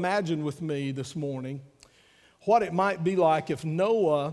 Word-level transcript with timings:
imagine 0.00 0.44
with 0.44 0.62
me 0.62 0.92
this 0.92 1.14
morning 1.14 1.60
what 2.46 2.62
it 2.62 2.72
might 2.72 3.04
be 3.04 3.16
like 3.16 3.50
if 3.50 3.66
Noah 3.66 4.32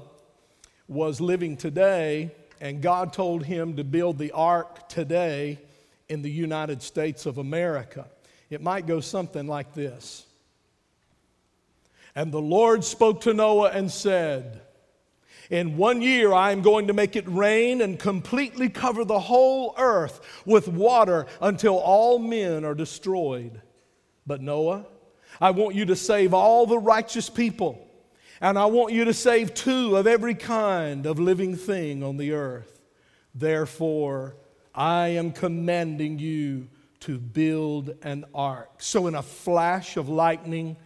was 0.88 1.20
living 1.20 1.58
today 1.58 2.32
and 2.62 2.82
God 2.82 3.12
told 3.12 3.44
him 3.44 3.76
to 3.76 3.84
build 3.84 4.18
the 4.18 4.32
ark 4.32 4.88
today 4.88 5.60
in 6.08 6.22
the 6.22 6.32
United 6.32 6.82
States 6.82 7.26
of 7.26 7.38
America. 7.38 8.06
It 8.50 8.62
might 8.62 8.88
go 8.88 9.02
something 9.02 9.46
like 9.46 9.74
this. 9.74 10.26
And 12.16 12.32
the 12.32 12.40
Lord 12.40 12.86
spoke 12.86 13.20
to 13.24 13.34
Noah 13.34 13.72
and 13.72 13.92
said, 13.92 14.62
in 15.50 15.76
one 15.76 16.02
year, 16.02 16.32
I 16.32 16.54
am 16.54 16.62
going 16.62 16.88
to 16.88 16.94
make 16.94 17.18
it 17.18 17.28
rain 17.28 17.82
and 17.82 18.00
completely 18.00 18.70
cover 18.70 19.04
the 19.04 19.20
whole 19.20 19.76
earth 19.78 20.22
with 20.46 20.70
water 20.70 21.26
until 21.42 21.76
all 21.76 22.20
men 22.20 22.64
are 22.64 22.74
destroyed. 22.74 23.62
But 24.26 24.40
Noah, 24.40 24.86
I 25.40 25.52
want 25.52 25.76
you 25.76 25.86
to 25.86 25.96
save 25.96 26.34
all 26.34 26.66
the 26.66 26.80
righteous 26.80 27.30
people, 27.30 27.88
and 28.42 28.58
I 28.58 28.66
want 28.66 28.94
you 28.94 29.06
to 29.06 29.14
save 29.14 29.54
two 29.54 29.96
of 29.96 30.08
every 30.08 30.36
kind 30.36 31.06
of 31.06 31.20
living 31.20 31.56
thing 31.56 32.04
on 32.04 32.18
the 32.18 32.34
earth. 32.34 32.82
Therefore, 33.36 34.36
I 34.74 35.10
am 35.10 35.32
commanding 35.32 36.20
you 36.20 36.70
to 37.02 37.18
build 37.18 37.96
an 38.02 38.26
ark. 38.34 38.70
So, 38.80 39.08
in 39.08 39.16
a 39.16 39.22
flash 39.22 39.98
of 39.98 40.10
lightning, 40.10 40.78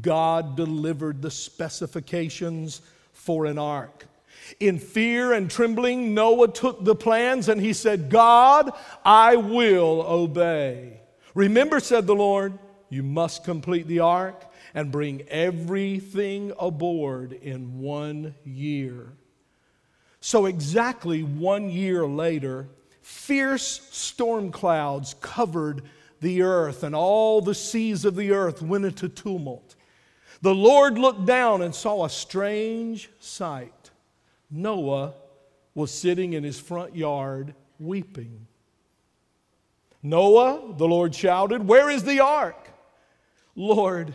God 0.00 0.56
delivered 0.56 1.22
the 1.22 1.30
specifications 1.30 2.82
for 3.12 3.46
an 3.46 3.58
ark. 3.58 4.06
In 4.60 4.78
fear 4.78 5.32
and 5.32 5.50
trembling, 5.50 6.14
Noah 6.14 6.48
took 6.48 6.84
the 6.84 6.94
plans 6.94 7.48
and 7.48 7.60
he 7.60 7.72
said, 7.72 8.08
God, 8.08 8.72
I 9.04 9.36
will 9.36 10.02
obey. 10.06 11.00
Remember, 11.34 11.80
said 11.80 12.06
the 12.06 12.14
Lord, 12.14 12.58
you 12.90 13.02
must 13.02 13.44
complete 13.44 13.86
the 13.86 14.00
ark 14.00 14.44
and 14.74 14.92
bring 14.92 15.22
everything 15.28 16.52
aboard 16.58 17.32
in 17.32 17.78
one 17.80 18.34
year. 18.44 19.12
So, 20.20 20.46
exactly 20.46 21.22
one 21.22 21.70
year 21.70 22.06
later, 22.06 22.68
fierce 23.02 23.88
storm 23.90 24.50
clouds 24.50 25.14
covered 25.20 25.82
the 26.20 26.42
earth, 26.42 26.82
and 26.82 26.94
all 26.94 27.40
the 27.40 27.54
seas 27.54 28.04
of 28.04 28.16
the 28.16 28.32
earth 28.32 28.60
went 28.60 28.84
into 28.84 29.08
tumult. 29.08 29.76
The 30.42 30.54
Lord 30.54 30.98
looked 30.98 31.26
down 31.26 31.62
and 31.62 31.74
saw 31.74 32.04
a 32.04 32.10
strange 32.10 33.10
sight. 33.20 33.90
Noah 34.50 35.14
was 35.74 35.92
sitting 35.92 36.32
in 36.32 36.42
his 36.42 36.58
front 36.58 36.96
yard 36.96 37.54
weeping. 37.78 38.46
Noah, 40.02 40.74
the 40.76 40.86
Lord 40.86 41.14
shouted, 41.14 41.66
Where 41.66 41.90
is 41.90 42.04
the 42.04 42.20
ark? 42.20 42.67
Lord, 43.58 44.14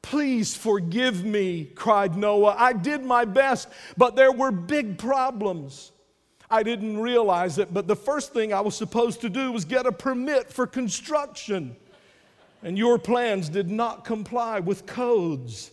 please 0.00 0.56
forgive 0.56 1.22
me, 1.22 1.66
cried 1.66 2.16
Noah. 2.16 2.56
I 2.58 2.72
did 2.72 3.04
my 3.04 3.26
best, 3.26 3.68
but 3.98 4.16
there 4.16 4.32
were 4.32 4.50
big 4.50 4.96
problems. 4.96 5.92
I 6.50 6.62
didn't 6.62 6.98
realize 6.98 7.58
it, 7.58 7.74
but 7.74 7.86
the 7.86 7.94
first 7.94 8.32
thing 8.32 8.54
I 8.54 8.62
was 8.62 8.74
supposed 8.74 9.20
to 9.20 9.28
do 9.28 9.52
was 9.52 9.66
get 9.66 9.84
a 9.84 9.92
permit 9.92 10.50
for 10.50 10.66
construction. 10.66 11.76
And 12.62 12.78
your 12.78 12.98
plans 12.98 13.50
did 13.50 13.70
not 13.70 14.06
comply 14.06 14.60
with 14.60 14.86
codes. 14.86 15.72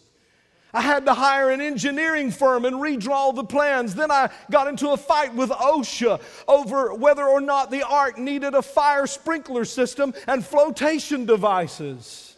I 0.73 0.81
had 0.81 1.05
to 1.05 1.13
hire 1.13 1.49
an 1.49 1.61
engineering 1.61 2.29
firm 2.29 2.65
and 2.65 2.75
redraw 2.75 3.33
the 3.33 3.45
plans. 3.45 3.95
Then 3.95 4.11
I 4.11 4.29
got 4.51 4.67
into 4.67 4.89
a 4.89 4.97
fight 4.97 5.33
with 5.33 5.49
OSHA 5.49 6.21
over 6.45 6.93
whether 6.93 7.23
or 7.23 7.39
not 7.39 7.71
the 7.71 7.83
ark 7.87 8.17
needed 8.17 8.53
a 8.53 8.61
fire 8.61 9.07
sprinkler 9.07 9.63
system 9.63 10.13
and 10.27 10.45
flotation 10.45 11.25
devices. 11.25 12.33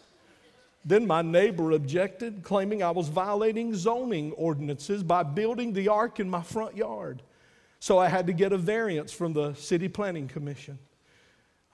Then 0.84 1.06
my 1.06 1.22
neighbor 1.22 1.72
objected, 1.72 2.42
claiming 2.42 2.82
I 2.82 2.90
was 2.90 3.08
violating 3.08 3.74
zoning 3.74 4.32
ordinances 4.32 5.02
by 5.02 5.22
building 5.22 5.72
the 5.72 5.88
ark 5.88 6.20
in 6.20 6.30
my 6.30 6.42
front 6.42 6.76
yard. 6.76 7.22
So 7.80 7.98
I 7.98 8.08
had 8.08 8.26
to 8.28 8.32
get 8.32 8.52
a 8.52 8.58
variance 8.58 9.12
from 9.12 9.32
the 9.32 9.54
City 9.54 9.88
Planning 9.88 10.28
Commission. 10.28 10.78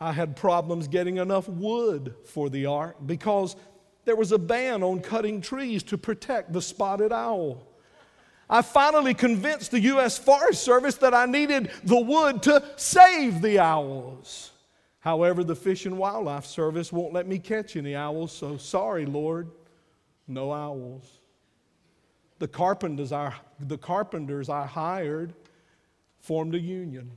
I 0.00 0.12
had 0.12 0.37
problems 0.37 0.89
getting 0.89 1.16
enough 1.19 1.49
wood 1.49 2.15
for 2.25 2.50
the 2.50 2.66
ark 2.66 2.97
because 3.06 3.56
there 4.05 4.16
was 4.16 4.33
a 4.33 4.39
ban 4.39 4.83
on 4.83 5.00
cutting 5.00 5.41
trees 5.41 5.83
to 5.84 5.99
protect 5.99 6.53
the 6.53 6.62
spotted 6.62 7.12
owl. 7.12 7.66
I 8.49 8.62
finally 8.62 9.15
convinced 9.15 9.72
the 9.72 9.81
U.S. 9.81 10.19
Forest 10.19 10.62
Service 10.62 10.97
that 10.97 11.15
I 11.15 11.27
needed 11.27 11.71
the 11.83 11.99
wood 11.99 12.43
to 12.45 12.62
save 12.77 13.43
the 13.43 13.59
owls. 13.59 14.53
However, 15.06 15.44
the 15.44 15.55
Fish 15.55 15.87
and 15.87 15.99
Wildlife 15.99 16.44
Service 16.47 16.93
won't 16.93 17.12
let 17.12 17.28
me 17.28 17.39
catch 17.39 17.77
any 17.77 17.94
owls, 17.94 18.33
so 18.33 18.56
sorry, 18.56 19.06
Lord, 19.06 19.49
no 20.27 20.53
owls. 20.53 21.21
The 22.41 22.49
carpenters 22.49 23.12
I, 23.12 23.33
the 23.61 23.78
carpenters 23.78 24.49
I 24.49 24.66
hired 24.66 25.33
formed 26.19 26.56
a 26.56 26.59
union 26.59 27.12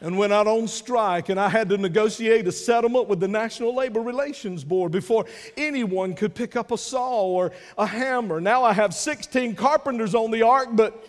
and 0.00 0.16
went 0.16 0.32
out 0.32 0.46
on 0.46 0.68
strike, 0.68 1.28
and 1.28 1.38
I 1.38 1.50
had 1.50 1.68
to 1.68 1.76
negotiate 1.76 2.46
a 2.48 2.52
settlement 2.52 3.06
with 3.06 3.20
the 3.20 3.28
National 3.28 3.74
Labor 3.74 4.00
Relations 4.00 4.64
Board 4.64 4.92
before 4.92 5.26
anyone 5.58 6.14
could 6.14 6.34
pick 6.34 6.56
up 6.56 6.72
a 6.72 6.78
saw 6.78 7.26
or 7.26 7.52
a 7.76 7.84
hammer. 7.84 8.40
Now 8.40 8.64
I 8.64 8.72
have 8.72 8.94
16 8.94 9.54
carpenters 9.54 10.14
on 10.14 10.30
the 10.30 10.40
ark, 10.40 10.70
but 10.72 11.06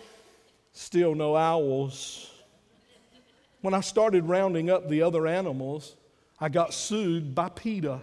still 0.74 1.14
no 1.14 1.34
owls. 1.34 2.31
When 3.62 3.74
I 3.74 3.80
started 3.80 4.24
rounding 4.24 4.70
up 4.70 4.88
the 4.88 5.02
other 5.02 5.26
animals, 5.26 5.94
I 6.40 6.48
got 6.48 6.74
sued 6.74 7.32
by 7.32 7.48
PETA, 7.48 8.00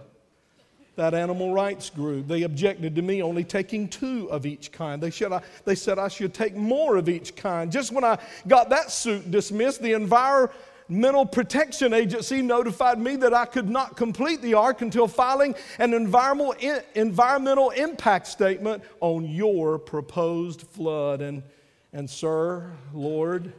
that 0.96 1.12
animal 1.12 1.52
rights 1.52 1.90
group. 1.90 2.26
They 2.26 2.42
objected 2.42 2.96
to 2.96 3.02
me 3.02 3.22
only 3.22 3.44
taking 3.44 3.86
two 3.86 4.30
of 4.30 4.46
each 4.46 4.72
kind. 4.72 5.02
They, 5.02 5.10
should, 5.10 5.32
I, 5.32 5.42
they 5.66 5.74
said 5.74 5.98
I 5.98 6.08
should 6.08 6.32
take 6.32 6.56
more 6.56 6.96
of 6.96 7.10
each 7.10 7.36
kind. 7.36 7.70
Just 7.70 7.92
when 7.92 8.04
I 8.04 8.18
got 8.48 8.70
that 8.70 8.90
suit 8.90 9.30
dismissed, 9.30 9.82
the 9.82 9.92
Environmental 9.92 11.26
Protection 11.26 11.92
Agency 11.92 12.40
notified 12.40 12.98
me 12.98 13.16
that 13.16 13.34
I 13.34 13.44
could 13.44 13.68
not 13.68 13.98
complete 13.98 14.40
the 14.40 14.54
ark 14.54 14.80
until 14.80 15.08
filing 15.08 15.54
an 15.78 15.92
environmental 15.92 16.54
environmental 16.94 17.68
impact 17.70 18.28
statement 18.28 18.82
on 19.00 19.26
your 19.26 19.78
proposed 19.78 20.62
flood. 20.62 21.20
And, 21.20 21.42
and, 21.92 22.08
sir, 22.08 22.72
Lord, 22.94 23.52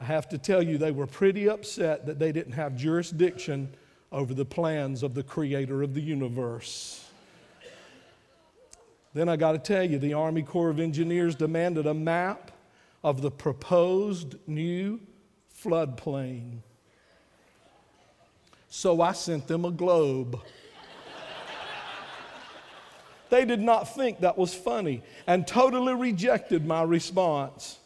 I 0.00 0.04
have 0.04 0.28
to 0.28 0.38
tell 0.38 0.62
you, 0.62 0.78
they 0.78 0.92
were 0.92 1.06
pretty 1.06 1.48
upset 1.48 2.06
that 2.06 2.18
they 2.18 2.30
didn't 2.30 2.52
have 2.52 2.76
jurisdiction 2.76 3.74
over 4.12 4.32
the 4.32 4.44
plans 4.44 5.02
of 5.02 5.14
the 5.14 5.22
creator 5.22 5.82
of 5.82 5.94
the 5.94 6.00
universe. 6.00 7.04
Then 9.12 9.28
I 9.28 9.36
got 9.36 9.52
to 9.52 9.58
tell 9.58 9.82
you, 9.82 9.98
the 9.98 10.14
Army 10.14 10.42
Corps 10.42 10.70
of 10.70 10.78
Engineers 10.78 11.34
demanded 11.34 11.86
a 11.86 11.94
map 11.94 12.52
of 13.02 13.22
the 13.22 13.30
proposed 13.30 14.36
new 14.46 15.00
floodplain. 15.52 16.58
So 18.68 19.00
I 19.00 19.12
sent 19.12 19.48
them 19.48 19.64
a 19.64 19.70
globe. 19.70 20.40
they 23.30 23.44
did 23.44 23.60
not 23.60 23.94
think 23.94 24.20
that 24.20 24.38
was 24.38 24.54
funny 24.54 25.02
and 25.26 25.46
totally 25.46 25.94
rejected 25.94 26.66
my 26.66 26.82
response. 26.82 27.78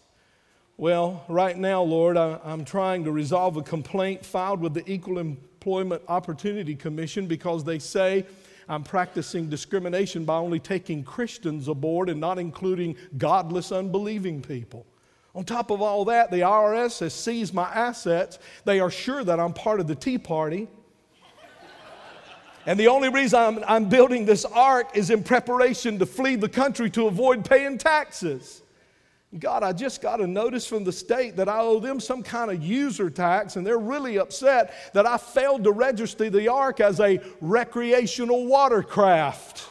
Well, 0.83 1.25
right 1.29 1.57
now, 1.57 1.81
Lord, 1.83 2.17
I, 2.17 2.41
am 2.45 2.65
trying 2.65 3.05
to 3.05 3.13
resolve 3.13 3.57
a 3.57 3.63
complaint 3.63 4.27
filed 4.27 4.61
with 4.61 4.75
the 4.75 4.83
Equal 4.91 5.21
Employment 5.21 6.03
Opportunity 6.09 6.75
Commission 6.75 7.29
because 7.29 7.63
they 7.63 7.79
say 7.79 8.27
I'm 8.69 8.83
practicing 8.83 9.49
discrimination 9.49 10.25
by 10.25 10.35
only 10.35 10.59
taking 10.59 11.05
Christians 11.05 11.69
aboard 11.69 12.09
and 12.09 12.19
not 12.19 12.37
including 12.41 12.97
godless, 13.17 13.71
unbelieving 13.71 14.43
people. 14.43 14.85
On 15.37 15.45
top 15.45 15.71
of 15.71 15.81
all 15.81 16.05
that, 16.07 16.33
the 16.33 16.39
IRS 16.39 16.99
has 16.99 17.15
seized 17.15 17.55
my 17.55 17.71
assets. 17.73 18.41
They 18.65 18.81
are 18.81 18.91
sure 18.91 19.23
that 19.23 19.39
I'm 19.39 19.53
part 19.53 19.79
of 19.79 19.87
the 19.87 19.95
Tea 19.95 20.19
Party. 20.19 20.67
And 22.67 22.77
the 22.77 22.89
only 22.89 23.09
reason 23.09 23.39
I'm, 23.39 23.65
I'm, 23.69 23.89
building 23.89 24.27
this 24.27 24.45
ark 24.45 24.97
is 24.97 25.11
in 25.11 25.23
preparation 25.23 26.01
to 26.01 26.07
flee 26.07 26.35
the 26.35 26.49
country 26.49 26.91
to 26.91 27.07
avoid 27.07 27.45
paying 27.45 27.79
taxes. 27.79 28.62
God, 29.39 29.63
I 29.63 29.73
just 29.73 30.03
got 30.03 30.21
a 30.21 30.27
notice 30.27 30.67
from 30.67 30.85
the 30.85 30.93
state 30.93 31.37
that 31.37 31.49
I 31.49 31.61
owe 31.61 31.81
them 31.81 32.01
some 32.01 32.23
kind 32.23 32.51
of 32.51 32.63
user 32.63 33.09
tax, 33.09 33.57
and 33.57 33.67
they're 33.67 33.79
really 33.79 34.19
upset 34.19 34.75
that 34.93 35.07
I 35.07 35.17
failed 35.17 35.65
to 35.65 35.73
register 35.73 36.29
the 36.29 36.49
ark 36.49 36.81
as 36.81 37.01
a 37.01 37.19
recreational 37.41 38.47
watercraft. 38.47 39.67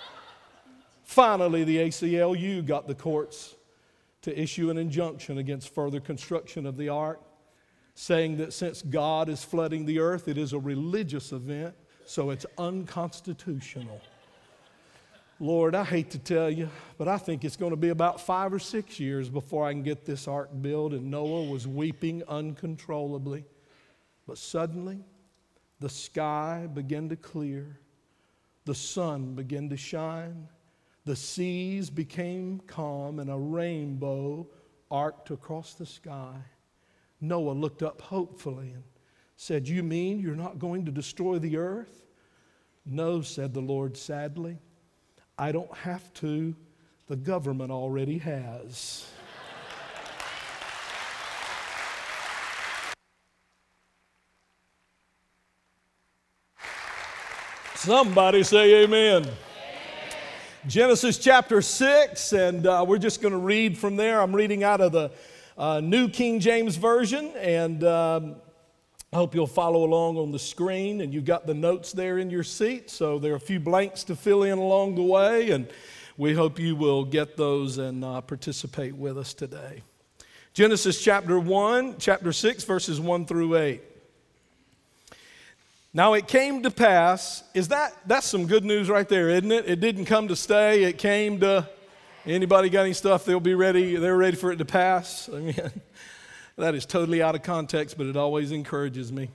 Finally, 1.04 1.64
the 1.64 1.76
ACLU 1.78 2.64
got 2.64 2.88
the 2.88 2.94
courts 2.94 3.56
to 4.22 4.40
issue 4.40 4.70
an 4.70 4.78
injunction 4.78 5.36
against 5.36 5.74
further 5.74 6.00
construction 6.00 6.64
of 6.64 6.78
the 6.78 6.88
ark, 6.88 7.20
saying 7.94 8.38
that 8.38 8.54
since 8.54 8.80
God 8.80 9.28
is 9.28 9.44
flooding 9.44 9.84
the 9.84 9.98
earth, 9.98 10.28
it 10.28 10.38
is 10.38 10.54
a 10.54 10.58
religious 10.58 11.32
event, 11.32 11.74
so 12.06 12.30
it's 12.30 12.46
unconstitutional. 12.56 14.00
Lord, 15.40 15.74
I 15.74 15.82
hate 15.84 16.10
to 16.10 16.18
tell 16.18 16.50
you, 16.50 16.68
but 16.98 17.08
I 17.08 17.18
think 17.18 17.44
it's 17.44 17.56
going 17.56 17.72
to 17.72 17.76
be 17.76 17.88
about 17.88 18.20
five 18.20 18.52
or 18.52 18.58
six 18.58 19.00
years 19.00 19.28
before 19.28 19.66
I 19.66 19.72
can 19.72 19.82
get 19.82 20.04
this 20.04 20.28
ark 20.28 20.50
built. 20.60 20.92
And 20.92 21.10
Noah 21.10 21.44
was 21.44 21.66
weeping 21.66 22.22
uncontrollably. 22.28 23.44
But 24.26 24.38
suddenly, 24.38 25.00
the 25.80 25.88
sky 25.88 26.68
began 26.72 27.08
to 27.08 27.16
clear. 27.16 27.78
the 28.64 28.74
sun 28.74 29.34
began 29.34 29.68
to 29.68 29.76
shine, 29.76 30.46
the 31.04 31.16
seas 31.16 31.90
became 31.90 32.60
calm, 32.68 33.18
and 33.18 33.28
a 33.28 33.36
rainbow 33.36 34.46
arced 34.88 35.30
across 35.30 35.74
the 35.74 35.86
sky. 35.86 36.36
Noah 37.20 37.52
looked 37.52 37.82
up 37.82 38.00
hopefully 38.00 38.70
and 38.72 38.84
said, 39.36 39.66
You 39.66 39.82
mean 39.82 40.20
you're 40.20 40.36
not 40.36 40.60
going 40.60 40.84
to 40.84 40.92
destroy 40.92 41.40
the 41.40 41.56
earth? 41.56 42.04
No, 42.86 43.22
said 43.22 43.52
the 43.54 43.60
Lord 43.60 43.96
sadly. 43.96 44.58
I 45.38 45.50
don't 45.50 45.74
have 45.78 46.12
to. 46.14 46.54
The 47.08 47.16
government 47.16 47.70
already 47.70 48.18
has. 48.18 49.06
Somebody 57.74 58.44
say 58.44 58.84
amen. 58.84 59.22
amen. 59.22 59.34
Genesis 60.68 61.18
chapter 61.18 61.60
6, 61.60 62.32
and 62.32 62.64
uh, 62.64 62.84
we're 62.86 62.98
just 62.98 63.20
going 63.20 63.32
to 63.32 63.38
read 63.38 63.76
from 63.76 63.96
there. 63.96 64.20
I'm 64.20 64.32
reading 64.36 64.62
out 64.62 64.80
of 64.80 64.92
the 64.92 65.10
uh, 65.58 65.80
New 65.80 66.08
King 66.08 66.38
James 66.38 66.76
Version, 66.76 67.32
and 67.36 67.82
um, 67.82 68.36
I 69.12 69.16
hope 69.16 69.34
you'll 69.34 69.46
follow 69.46 69.84
along 69.84 70.16
on 70.16 70.32
the 70.32 70.38
screen. 70.38 71.02
And 71.02 71.12
you've 71.12 71.26
got 71.26 71.46
the 71.46 71.52
notes 71.52 71.92
there 71.92 72.16
in 72.16 72.30
your 72.30 72.42
seat, 72.42 72.88
so 72.88 73.18
there 73.18 73.34
are 73.34 73.36
a 73.36 73.40
few 73.40 73.60
blanks 73.60 74.04
to 74.04 74.16
fill 74.16 74.42
in 74.42 74.56
along 74.56 74.94
the 74.94 75.02
way, 75.02 75.50
and 75.50 75.68
we 76.16 76.32
hope 76.32 76.58
you 76.58 76.74
will 76.74 77.04
get 77.04 77.36
those 77.36 77.76
and 77.76 78.02
uh, 78.02 78.22
participate 78.22 78.96
with 78.96 79.18
us 79.18 79.34
today. 79.34 79.82
Genesis 80.54 81.02
chapter 81.02 81.38
1, 81.38 81.96
chapter 81.98 82.32
6, 82.32 82.64
verses 82.64 83.00
1 83.00 83.26
through 83.26 83.56
8. 83.56 83.82
Now 85.92 86.14
it 86.14 86.26
came 86.26 86.62
to 86.62 86.70
pass, 86.70 87.44
is 87.52 87.68
that 87.68 87.94
that's 88.06 88.26
some 88.26 88.46
good 88.46 88.64
news 88.64 88.88
right 88.88 89.06
there, 89.06 89.28
isn't 89.28 89.52
it? 89.52 89.68
It 89.68 89.80
didn't 89.80 90.06
come 90.06 90.28
to 90.28 90.36
stay, 90.36 90.84
it 90.84 90.96
came 90.96 91.38
to 91.40 91.68
anybody 92.24 92.70
got 92.70 92.84
any 92.84 92.94
stuff 92.94 93.26
they'll 93.26 93.40
be 93.40 93.54
ready, 93.54 93.96
they're 93.96 94.16
ready 94.16 94.38
for 94.38 94.52
it 94.52 94.56
to 94.56 94.64
pass. 94.64 95.28
I 95.32 95.36
mean 95.36 95.54
that 96.56 96.74
is 96.74 96.86
totally 96.86 97.22
out 97.22 97.34
of 97.34 97.42
context, 97.42 97.96
but 97.96 98.06
it 98.06 98.16
always 98.16 98.52
encourages 98.52 99.12
me. 99.12 99.30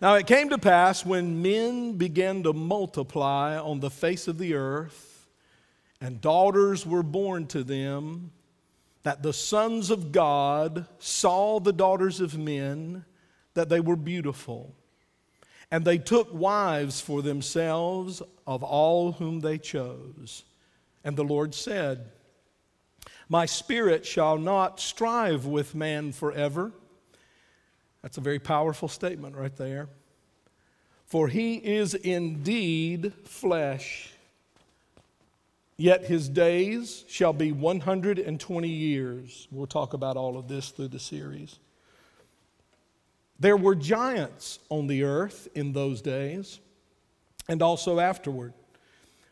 Now 0.00 0.14
it 0.14 0.26
came 0.26 0.50
to 0.50 0.58
pass 0.58 1.04
when 1.04 1.42
men 1.42 1.94
began 1.94 2.42
to 2.42 2.52
multiply 2.52 3.58
on 3.58 3.80
the 3.80 3.90
face 3.90 4.28
of 4.28 4.38
the 4.38 4.54
earth, 4.54 5.28
and 6.00 6.20
daughters 6.20 6.84
were 6.84 7.02
born 7.02 7.46
to 7.48 7.64
them, 7.64 8.32
that 9.02 9.22
the 9.22 9.32
sons 9.32 9.90
of 9.90 10.12
God 10.12 10.86
saw 10.98 11.60
the 11.60 11.72
daughters 11.72 12.20
of 12.20 12.36
men, 12.36 13.04
that 13.54 13.68
they 13.68 13.80
were 13.80 13.96
beautiful 13.96 14.74
and 15.74 15.84
they 15.84 15.98
took 15.98 16.32
wives 16.32 17.00
for 17.00 17.20
themselves 17.20 18.22
of 18.46 18.62
all 18.62 19.10
whom 19.10 19.40
they 19.40 19.58
chose. 19.58 20.44
And 21.02 21.16
the 21.16 21.24
Lord 21.24 21.52
said, 21.52 22.12
My 23.28 23.46
spirit 23.46 24.04
shall 24.04 24.38
not 24.38 24.80
strive 24.80 25.46
with 25.46 25.74
man 25.74 26.12
forever. 26.12 26.72
That's 28.02 28.18
a 28.18 28.20
very 28.20 28.38
powerful 28.38 28.88
statement 28.88 29.36
right 29.36 29.56
there. 29.56 29.88
For 31.06 31.28
he 31.28 31.54
is 31.54 31.94
indeed 31.94 33.12
flesh, 33.24 34.12
yet 35.76 36.04
his 36.04 36.28
days 36.28 37.04
shall 37.08 37.32
be 37.32 37.52
120 37.52 38.68
years. 38.68 39.48
We'll 39.50 39.66
talk 39.66 39.94
about 39.94 40.16
all 40.16 40.36
of 40.36 40.48
this 40.48 40.70
through 40.70 40.88
the 40.88 40.98
series. 40.98 41.58
There 43.38 43.56
were 43.56 43.74
giants 43.74 44.58
on 44.68 44.86
the 44.86 45.02
earth 45.02 45.48
in 45.54 45.72
those 45.72 46.00
days 46.00 46.60
and 47.48 47.62
also 47.62 48.00
afterward. 48.00 48.54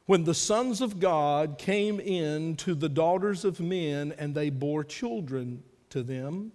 When 0.06 0.24
the 0.24 0.34
sons 0.34 0.80
of 0.80 0.98
God 0.98 1.58
came 1.58 2.00
in 2.00 2.56
to 2.56 2.74
the 2.74 2.88
daughters 2.88 3.44
of 3.44 3.60
men 3.60 4.12
and 4.18 4.34
they 4.34 4.50
bore 4.50 4.82
children 4.82 5.62
to 5.90 6.02
them, 6.02 6.52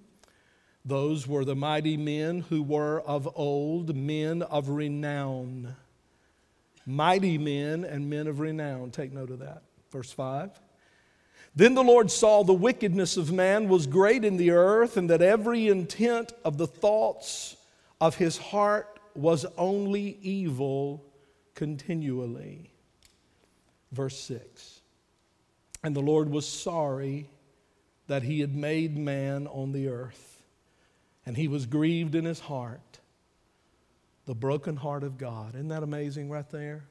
those 0.83 1.27
were 1.27 1.45
the 1.45 1.55
mighty 1.55 1.97
men 1.97 2.41
who 2.49 2.61
were 2.61 3.01
of 3.01 3.29
old, 3.35 3.95
men 3.95 4.41
of 4.41 4.69
renown. 4.69 5.75
Mighty 6.85 7.37
men 7.37 7.83
and 7.83 8.09
men 8.09 8.27
of 8.27 8.39
renown. 8.39 8.91
Take 8.91 9.13
note 9.13 9.29
of 9.29 9.39
that. 9.39 9.63
Verse 9.91 10.11
5. 10.11 10.51
Then 11.55 11.73
the 11.73 11.83
Lord 11.83 12.11
saw 12.11 12.43
the 12.43 12.53
wickedness 12.53 13.17
of 13.17 13.31
man 13.31 13.67
was 13.67 13.87
great 13.87 14.23
in 14.23 14.37
the 14.37 14.51
earth, 14.51 14.95
and 14.95 15.09
that 15.09 15.21
every 15.21 15.67
intent 15.67 16.31
of 16.45 16.57
the 16.57 16.67
thoughts 16.67 17.57
of 17.99 18.15
his 18.15 18.37
heart 18.37 18.99
was 19.15 19.45
only 19.57 20.17
evil 20.21 21.03
continually. 21.55 22.71
Verse 23.91 24.19
6 24.19 24.81
And 25.83 25.95
the 25.95 26.01
Lord 26.01 26.29
was 26.29 26.47
sorry 26.47 27.29
that 28.07 28.23
he 28.23 28.39
had 28.39 28.55
made 28.55 28.97
man 28.97 29.47
on 29.47 29.71
the 29.71 29.89
earth, 29.89 30.41
and 31.25 31.35
he 31.35 31.47
was 31.47 31.65
grieved 31.65 32.15
in 32.15 32.25
his 32.25 32.39
heart. 32.39 32.99
The 34.25 34.35
broken 34.35 34.75
heart 34.75 35.03
of 35.03 35.17
God. 35.17 35.55
Isn't 35.55 35.69
that 35.69 35.83
amazing 35.83 36.29
right 36.29 36.49
there? 36.49 36.83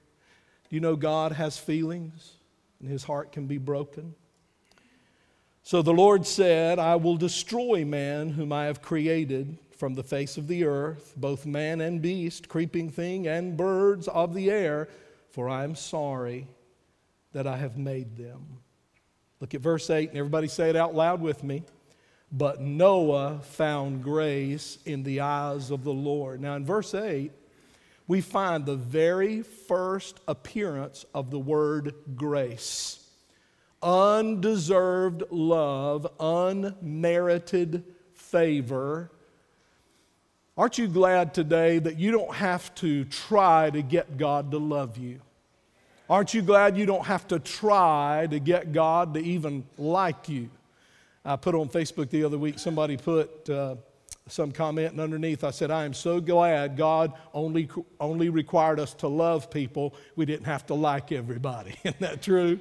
Do 0.69 0.77
you 0.77 0.81
know 0.81 0.97
God 0.97 1.33
has 1.33 1.59
feelings 1.59 2.33
and 2.81 2.89
his 2.89 3.05
heart 3.05 3.31
can 3.31 3.47
be 3.47 3.59
broken? 3.59 4.15
So 5.63 5.83
the 5.83 5.93
Lord 5.93 6.27
said, 6.27 6.79
I 6.79 6.97
will 6.97 7.17
destroy 7.17 7.85
man 7.85 8.31
whom 8.31 8.53
I 8.53 8.65
have 8.65 8.81
created 8.81 9.59
from 9.77 9.95
the 9.95 10.03
face 10.03 10.39
of 10.39 10.49
the 10.49 10.65
earth, 10.65 11.13
both 11.17 11.45
man 11.45 11.81
and 11.81 12.01
beast, 12.01 12.49
creeping 12.49 12.89
thing 12.89 13.27
and 13.27 13.57
birds 13.57 14.09
of 14.09 14.33
the 14.33 14.51
air, 14.51 14.89
for 15.31 15.49
I 15.49 15.65
am 15.65 15.75
sorry 15.75 16.47
that 17.37 17.47
I 17.47 17.59
have 17.59 17.77
made 17.77 18.17
them. 18.17 18.41
Look 19.41 19.55
at 19.55 19.61
verse 19.61 19.91
8, 19.91 20.09
and 20.09 20.17
everybody 20.17 20.49
say 20.49 20.71
it 20.71 20.77
out 20.77 20.95
loud 20.95 21.21
with 21.21 21.45
me. 21.45 21.65
But 22.33 22.63
Noah 22.63 23.41
found 23.43 24.03
grace 24.03 24.79
in 24.87 25.03
the 25.03 25.21
eyes 25.21 25.71
of 25.71 25.85
the 25.85 25.93
Lord. 25.93 26.41
Now, 26.41 26.57
in 26.57 26.65
verse 26.65 26.95
8, 26.95 27.31
we 28.09 28.23
find 28.23 28.65
the 28.65 28.77
very 28.77 29.43
first 29.43 30.19
appearance 30.27 31.05
of 31.13 31.31
the 31.31 31.39
word 31.39 31.93
grace 32.15 33.03
undeserved 33.83 35.25
love, 35.31 36.07
unmerited 36.19 37.85
favor. 38.15 39.11
Aren't 40.57 40.79
you 40.79 40.89
glad 40.89 41.35
today 41.35 41.81
that 41.81 41.99
you 41.99 42.13
don't 42.13 42.35
have 42.35 42.75
to 42.77 43.05
try 43.05 43.69
to 43.69 43.83
get 43.83 44.17
God 44.17 44.53
to 44.53 44.59
love 44.59 44.97
you? 44.97 45.21
Aren't 46.09 46.35
you 46.35 46.43
glad 46.43 46.77
you 46.77 46.87
don't 46.87 47.07
have 47.07 47.27
to 47.29 47.39
try 47.41 48.29
to 48.31 48.39
get 48.39 48.73
God 48.73 49.15
to 49.15 49.21
even 49.21 49.65
like 49.77 50.29
you? 50.29 50.49
I 51.25 51.35
put 51.35 51.57
on 51.57 51.69
Facebook 51.69 52.11
the 52.11 52.23
other 52.23 52.39
week, 52.39 52.61
somebody 52.61 52.97
put 52.97 53.51
uh, 53.51 53.75
some 54.29 54.53
comment 54.53 54.93
and 54.93 55.01
underneath. 55.01 55.43
I 55.43 55.51
said, 55.51 55.73
I 55.73 55.85
am 55.85 55.93
so 55.93 56.21
glad 56.21 56.77
God 56.77 57.13
only, 57.35 57.69
only 57.99 58.29
required 58.29 58.79
us 58.79 58.95
to 58.95 59.09
love 59.09 59.51
people. 59.51 59.95
We 60.15 60.27
didn't 60.27 60.47
have 60.47 60.67
to 60.67 60.75
like 60.75 61.11
everybody. 61.11 61.75
Isn't 61.85 62.01
that 62.01 62.23
true? 62.23 62.61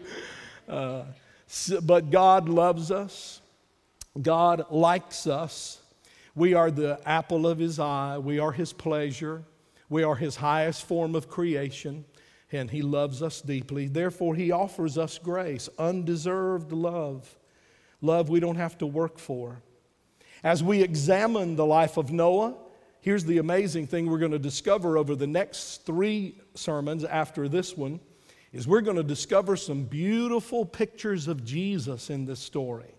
Uh, 0.68 1.04
so, 1.48 1.82
but 1.82 2.10
God 2.10 2.50
loves 2.50 2.90
us, 2.90 3.42
God 4.20 4.66
likes 4.72 5.28
us. 5.28 5.80
We 6.34 6.54
are 6.54 6.72
the 6.72 7.00
apple 7.06 7.48
of 7.48 7.60
his 7.60 7.80
eye, 7.80 8.18
we 8.18 8.40
are 8.40 8.52
his 8.52 8.74
pleasure, 8.74 9.44
we 9.90 10.04
are 10.04 10.16
his 10.16 10.36
highest 10.36 10.86
form 10.86 11.16
of 11.16 11.30
creation, 11.30 12.04
and 12.56 12.70
he 12.72 12.82
loves 12.82 13.22
us 13.22 13.42
deeply. 13.42 13.88
Therefore, 13.88 14.36
he 14.36 14.52
offers 14.52 14.98
us 14.98 15.18
grace, 15.18 15.70
undeserved 15.78 16.72
love, 16.72 17.36
love 18.02 18.30
we 18.30 18.40
don't 18.40 18.56
have 18.56 18.78
to 18.80 18.86
work 18.86 19.20
for. 19.20 19.62
As 20.44 20.64
we 20.64 20.82
examine 20.82 21.56
the 21.56 21.66
life 21.66 21.98
of 21.98 22.12
Noah, 22.12 22.56
here's 23.02 23.26
the 23.26 23.40
amazing 23.40 23.88
thing 23.88 24.10
we're 24.10 24.20
going 24.20 24.32
to 24.32 24.40
discover 24.40 24.98
over 24.98 25.16
the 25.16 25.28
next 25.28 25.86
three 25.86 26.38
sermons 26.54 27.04
after 27.04 27.48
this 27.48 27.76
one 27.76 28.00
is 28.56 28.68
we're 28.68 28.82
going 28.82 28.96
to 28.96 29.04
discover 29.04 29.58
some 29.58 29.84
beautiful 29.84 30.66
pictures 30.66 31.28
of 31.28 31.44
Jesus 31.44 32.10
in 32.10 32.26
this 32.26 32.40
story. 32.40 32.96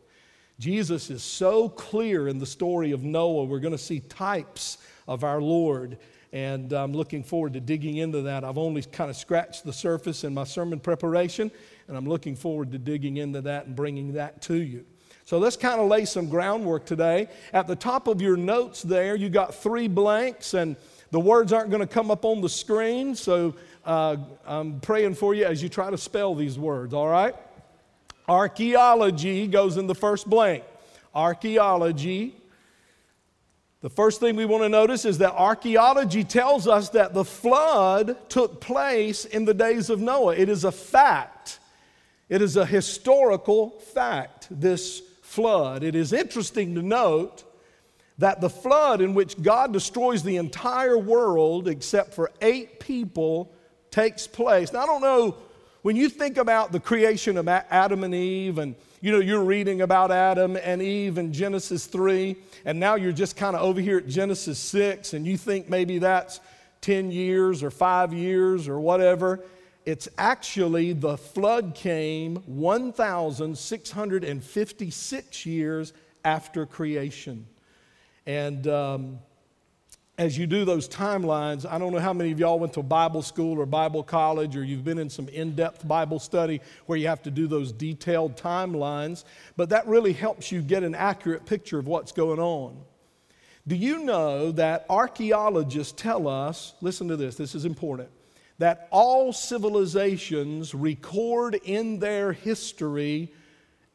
Jesus 0.58 1.10
is 1.10 1.22
so 1.22 1.68
clear 1.68 2.28
in 2.28 2.38
the 2.38 2.46
story 2.46 2.92
of 2.92 3.02
Noah. 3.02 3.44
We're 3.44 3.60
going 3.60 3.72
to 3.72 3.78
see 3.78 4.00
types 4.00 4.78
of 5.08 5.24
our 5.24 5.40
Lord, 5.40 5.98
and 6.32 6.72
I'm 6.72 6.92
looking 6.92 7.22
forward 7.22 7.54
to 7.54 7.60
digging 7.60 7.96
into 7.96 8.22
that. 8.22 8.44
I've 8.44 8.58
only 8.58 8.82
kind 8.82 9.10
of 9.10 9.16
scratched 9.16 9.64
the 9.64 9.72
surface 9.72 10.24
in 10.24 10.34
my 10.34 10.44
sermon 10.44 10.80
preparation, 10.80 11.50
and 11.88 11.96
I'm 11.96 12.08
looking 12.08 12.36
forward 12.36 12.72
to 12.72 12.78
digging 12.78 13.16
into 13.16 13.40
that 13.42 13.66
and 13.66 13.76
bringing 13.76 14.14
that 14.14 14.42
to 14.42 14.54
you. 14.54 14.84
So 15.24 15.38
let's 15.38 15.56
kind 15.56 15.80
of 15.80 15.88
lay 15.88 16.04
some 16.04 16.28
groundwork 16.28 16.86
today. 16.86 17.28
At 17.52 17.66
the 17.66 17.74
top 17.74 18.06
of 18.06 18.22
your 18.22 18.36
notes 18.36 18.82
there, 18.82 19.16
you 19.16 19.28
got 19.28 19.54
three 19.54 19.88
blanks, 19.88 20.54
and 20.54 20.76
the 21.10 21.20
words 21.20 21.52
aren't 21.52 21.70
going 21.70 21.80
to 21.80 21.86
come 21.86 22.12
up 22.12 22.24
on 22.24 22.40
the 22.40 22.48
screen, 22.48 23.14
so 23.16 23.54
uh, 23.84 24.16
I'm 24.46 24.78
praying 24.80 25.14
for 25.14 25.34
you 25.34 25.44
as 25.44 25.62
you 25.62 25.68
try 25.68 25.90
to 25.90 25.98
spell 25.98 26.34
these 26.34 26.58
words, 26.58 26.94
all 26.94 27.08
right? 27.08 27.34
Archaeology 28.28 29.46
goes 29.48 29.76
in 29.76 29.86
the 29.86 29.94
first 29.94 30.28
blank. 30.28 30.62
Archaeology. 31.14 32.35
The 33.86 33.90
first 33.90 34.18
thing 34.18 34.34
we 34.34 34.46
want 34.46 34.64
to 34.64 34.68
notice 34.68 35.04
is 35.04 35.18
that 35.18 35.34
archaeology 35.34 36.24
tells 36.24 36.66
us 36.66 36.88
that 36.88 37.14
the 37.14 37.24
flood 37.24 38.28
took 38.28 38.60
place 38.60 39.24
in 39.24 39.44
the 39.44 39.54
days 39.54 39.90
of 39.90 40.00
Noah. 40.00 40.34
It 40.34 40.48
is 40.48 40.64
a 40.64 40.72
fact, 40.72 41.60
it 42.28 42.42
is 42.42 42.56
a 42.56 42.66
historical 42.66 43.78
fact, 43.78 44.48
this 44.50 45.02
flood. 45.22 45.84
It 45.84 45.94
is 45.94 46.12
interesting 46.12 46.74
to 46.74 46.82
note 46.82 47.44
that 48.18 48.40
the 48.40 48.50
flood 48.50 49.00
in 49.00 49.14
which 49.14 49.40
God 49.40 49.72
destroys 49.72 50.24
the 50.24 50.36
entire 50.36 50.98
world 50.98 51.68
except 51.68 52.12
for 52.12 52.32
eight 52.40 52.80
people 52.80 53.52
takes 53.92 54.26
place. 54.26 54.72
Now, 54.72 54.82
I 54.82 54.86
don't 54.86 55.00
know, 55.00 55.36
when 55.86 55.94
you 55.94 56.08
think 56.08 56.36
about 56.36 56.72
the 56.72 56.80
creation 56.80 57.36
of 57.36 57.46
Adam 57.46 58.02
and 58.02 58.12
Eve 58.12 58.58
and 58.58 58.74
you 59.00 59.12
know, 59.12 59.20
you're 59.20 59.44
reading 59.44 59.82
about 59.82 60.10
Adam 60.10 60.56
and 60.56 60.82
Eve 60.82 61.16
in 61.16 61.32
Genesis 61.32 61.86
3, 61.86 62.34
and 62.64 62.80
now 62.80 62.96
you're 62.96 63.12
just 63.12 63.36
kind 63.36 63.54
of 63.54 63.62
over 63.62 63.80
here 63.80 63.98
at 63.98 64.08
Genesis 64.08 64.58
6, 64.58 65.12
and 65.12 65.24
you 65.24 65.36
think 65.36 65.68
maybe 65.68 65.98
that's 65.98 66.40
10 66.80 67.12
years 67.12 67.62
or 67.62 67.70
five 67.70 68.12
years 68.12 68.66
or 68.66 68.80
whatever. 68.80 69.44
It's 69.84 70.08
actually 70.18 70.92
the 70.92 71.16
flood 71.16 71.76
came 71.76 72.42
1,656 72.46 75.46
years 75.46 75.92
after 76.24 76.66
creation. 76.66 77.46
And 78.26 78.66
um, 78.66 79.20
as 80.18 80.38
you 80.38 80.46
do 80.46 80.64
those 80.64 80.88
timelines, 80.88 81.70
I 81.70 81.78
don't 81.78 81.92
know 81.92 81.98
how 81.98 82.14
many 82.14 82.32
of 82.32 82.38
y'all 82.38 82.58
went 82.58 82.72
to 82.74 82.82
Bible 82.82 83.20
school 83.20 83.58
or 83.58 83.66
Bible 83.66 84.02
college 84.02 84.56
or 84.56 84.64
you've 84.64 84.84
been 84.84 84.98
in 84.98 85.10
some 85.10 85.28
in 85.28 85.54
depth 85.54 85.86
Bible 85.86 86.18
study 86.18 86.62
where 86.86 86.96
you 86.96 87.06
have 87.08 87.22
to 87.24 87.30
do 87.30 87.46
those 87.46 87.70
detailed 87.70 88.36
timelines, 88.36 89.24
but 89.56 89.68
that 89.68 89.86
really 89.86 90.14
helps 90.14 90.50
you 90.50 90.62
get 90.62 90.82
an 90.82 90.94
accurate 90.94 91.44
picture 91.44 91.78
of 91.78 91.86
what's 91.86 92.12
going 92.12 92.38
on. 92.38 92.78
Do 93.68 93.76
you 93.76 94.04
know 94.04 94.52
that 94.52 94.86
archaeologists 94.88 95.92
tell 96.00 96.28
us, 96.28 96.72
listen 96.80 97.08
to 97.08 97.16
this, 97.16 97.34
this 97.34 97.54
is 97.54 97.64
important, 97.64 98.08
that 98.58 98.88
all 98.90 99.34
civilizations 99.34 100.74
record 100.74 101.56
in 101.64 101.98
their 101.98 102.32
history 102.32 103.32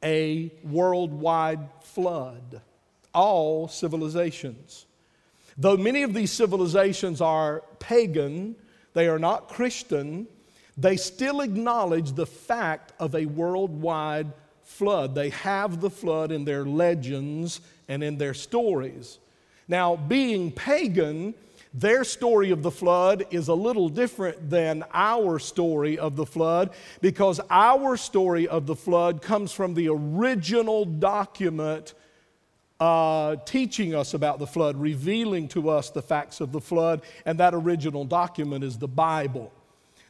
a 0.04 0.52
worldwide 0.64 1.68
flood? 1.82 2.62
All 3.14 3.68
civilizations. 3.68 4.86
Though 5.58 5.78
many 5.78 6.04
of 6.04 6.14
these 6.14 6.32
civilizations 6.32 7.22
are 7.22 7.64
pagan, 7.80 8.56
they 8.94 9.08
are 9.08 9.20
not 9.20 9.50
Christian, 9.50 10.28
they 10.78 10.98
still 10.98 11.42
acknowledge 11.42 12.14
the 12.14 12.26
fact 12.26 12.94
of 13.00 13.16
a 13.16 13.26
worldwide 13.26 14.32
flood. 14.64 15.16
They 15.16 15.30
have 15.30 15.82
the 15.82 15.90
flood 15.90 16.32
in 16.32 16.46
their 16.46 16.66
legends 16.66 17.62
and 17.88 18.04
in 18.04 18.18
their 18.18 18.34
stories. 18.34 19.20
Now, 19.68 19.96
being 19.96 20.52
pagan, 20.52 21.34
their 21.74 22.04
story 22.04 22.52
of 22.52 22.64
the 22.64 22.72
flood 22.72 23.26
is 23.32 23.48
a 23.48 23.54
little 23.54 23.88
different 23.88 24.50
than 24.50 24.84
our 24.94 25.40
story 25.40 25.98
of 25.98 26.16
the 26.16 26.26
flood 26.26 26.72
because 27.00 27.40
our 27.50 27.96
story 27.96 28.48
of 28.48 28.66
the 28.66 28.76
flood 28.76 29.22
comes 29.22 29.54
from 29.54 29.74
the 29.74 29.88
original 29.88 30.84
document 30.84 31.94
uh, 32.82 33.36
teaching 33.46 33.94
us 33.94 34.16
about 34.16 34.40
the 34.40 34.48
flood, 34.48 34.76
revealing 34.76 35.48
to 35.48 35.70
us 35.70 35.92
the 35.92 36.02
facts 36.02 36.42
of 36.42 36.52
the 36.52 36.60
flood, 36.60 37.04
and 37.28 37.40
that 37.40 37.54
original 37.54 38.04
document 38.04 38.64
is 38.64 38.80
the 38.80 38.88
Bible. 38.88 39.54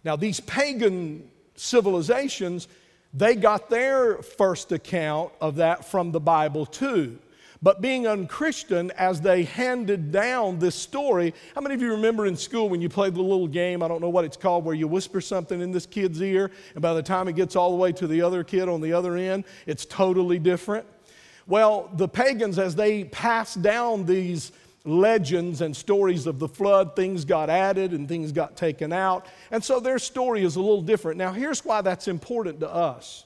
Now, 0.05 0.15
these 0.15 0.39
pagan 0.39 1.29
civilizations, 1.55 2.69
they 3.13 3.35
got 3.35 3.69
their 3.69 4.23
first 4.23 4.71
account 4.71 5.33
of 5.41 5.57
that 5.57 5.83
from 5.83 6.13
the 6.13 6.21
Bible 6.21 6.65
too. 6.65 7.19
But 7.61 7.81
being 7.81 8.07
unchristian, 8.07 8.89
as 8.91 9.19
they 9.21 9.43
handed 9.43 10.11
down 10.11 10.57
this 10.57 10.73
story, 10.73 11.33
how 11.53 11.61
many 11.61 11.75
of 11.75 11.81
you 11.81 11.91
remember 11.91 12.25
in 12.25 12.35
school 12.37 12.69
when 12.69 12.81
you 12.81 12.89
played 12.89 13.13
the 13.13 13.21
little 13.21 13.47
game, 13.47 13.83
I 13.83 13.87
don't 13.89 14.01
know 14.01 14.09
what 14.09 14.25
it's 14.25 14.37
called, 14.37 14.63
where 14.63 14.73
you 14.73 14.87
whisper 14.87 15.19
something 15.19 15.61
in 15.61 15.71
this 15.71 15.85
kid's 15.85 16.21
ear, 16.21 16.49
and 16.73 16.81
by 16.81 16.93
the 16.93 17.03
time 17.03 17.27
it 17.27 17.35
gets 17.35 17.55
all 17.57 17.69
the 17.69 17.77
way 17.77 17.91
to 17.91 18.07
the 18.07 18.21
other 18.21 18.45
kid 18.45 18.69
on 18.69 18.79
the 18.79 18.93
other 18.93 19.17
end, 19.17 19.43
it's 19.67 19.85
totally 19.85 20.39
different? 20.39 20.87
Well, 21.47 21.89
the 21.93 22.07
pagans, 22.07 22.59
as 22.59 22.75
they 22.75 23.05
passed 23.05 23.61
down 23.61 24.05
these 24.05 24.51
legends 24.83 25.61
and 25.61 25.75
stories 25.75 26.25
of 26.25 26.39
the 26.39 26.47
flood, 26.47 26.95
things 26.95 27.25
got 27.25 27.49
added 27.49 27.91
and 27.91 28.07
things 28.07 28.31
got 28.31 28.55
taken 28.55 28.91
out. 28.91 29.27
And 29.51 29.63
so 29.63 29.79
their 29.79 29.99
story 29.99 30.43
is 30.43 30.55
a 30.55 30.59
little 30.59 30.81
different. 30.81 31.17
Now, 31.17 31.33
here's 31.33 31.63
why 31.63 31.81
that's 31.81 32.07
important 32.07 32.59
to 32.61 32.73
us. 32.73 33.25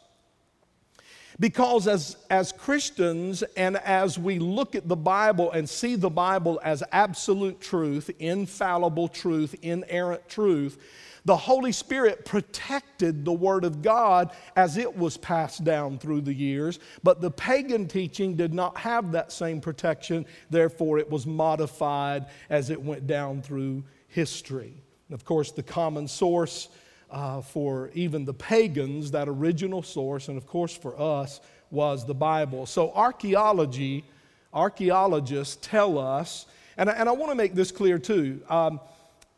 Because 1.39 1.87
as, 1.87 2.15
as 2.29 2.53
Christians 2.53 3.43
and 3.57 3.75
as 3.77 4.17
we 4.17 4.39
look 4.39 4.73
at 4.73 4.87
the 4.87 4.95
Bible 4.95 5.51
and 5.51 5.69
see 5.69 5.95
the 5.95 6.09
Bible 6.09 6.61
as 6.63 6.81
absolute 6.93 7.59
truth, 7.59 8.09
infallible 8.19 9.09
truth, 9.09 9.53
inerrant 9.61 10.29
truth, 10.29 10.77
the 11.25 11.35
Holy 11.35 11.71
Spirit 11.71 12.23
protected 12.23 13.25
the 13.25 13.33
Word 13.33 13.65
of 13.65 13.81
God 13.81 14.31
as 14.55 14.77
it 14.77 14.95
was 14.95 15.17
passed 15.17 15.63
down 15.63 15.97
through 15.97 16.21
the 16.21 16.33
years, 16.33 16.79
but 17.03 17.19
the 17.19 17.31
pagan 17.31 17.87
teaching 17.87 18.35
did 18.35 18.53
not 18.53 18.77
have 18.77 19.11
that 19.11 19.31
same 19.31 19.59
protection. 19.59 20.25
Therefore, 20.51 20.99
it 20.99 21.09
was 21.09 21.25
modified 21.25 22.27
as 22.49 22.69
it 22.69 22.81
went 22.81 23.07
down 23.07 23.41
through 23.41 23.83
history. 24.07 24.73
And 25.09 25.15
of 25.15 25.25
course, 25.25 25.51
the 25.51 25.63
common 25.63 26.07
source 26.07 26.69
uh, 27.09 27.41
for 27.41 27.89
even 27.93 28.25
the 28.25 28.33
pagans, 28.33 29.11
that 29.11 29.27
original 29.27 29.81
source, 29.81 30.27
and 30.27 30.37
of 30.37 30.45
course 30.45 30.75
for 30.75 30.99
us, 30.99 31.39
was 31.71 32.05
the 32.05 32.13
Bible. 32.13 32.65
So, 32.65 32.91
archaeology, 32.93 34.05
archaeologists 34.53 35.57
tell 35.61 35.97
us, 35.97 36.45
and 36.77 36.89
I, 36.89 36.93
and 36.93 37.09
I 37.09 37.13
want 37.13 37.31
to 37.31 37.35
make 37.35 37.55
this 37.55 37.71
clear 37.71 37.97
too. 37.97 38.41
Um, 38.49 38.79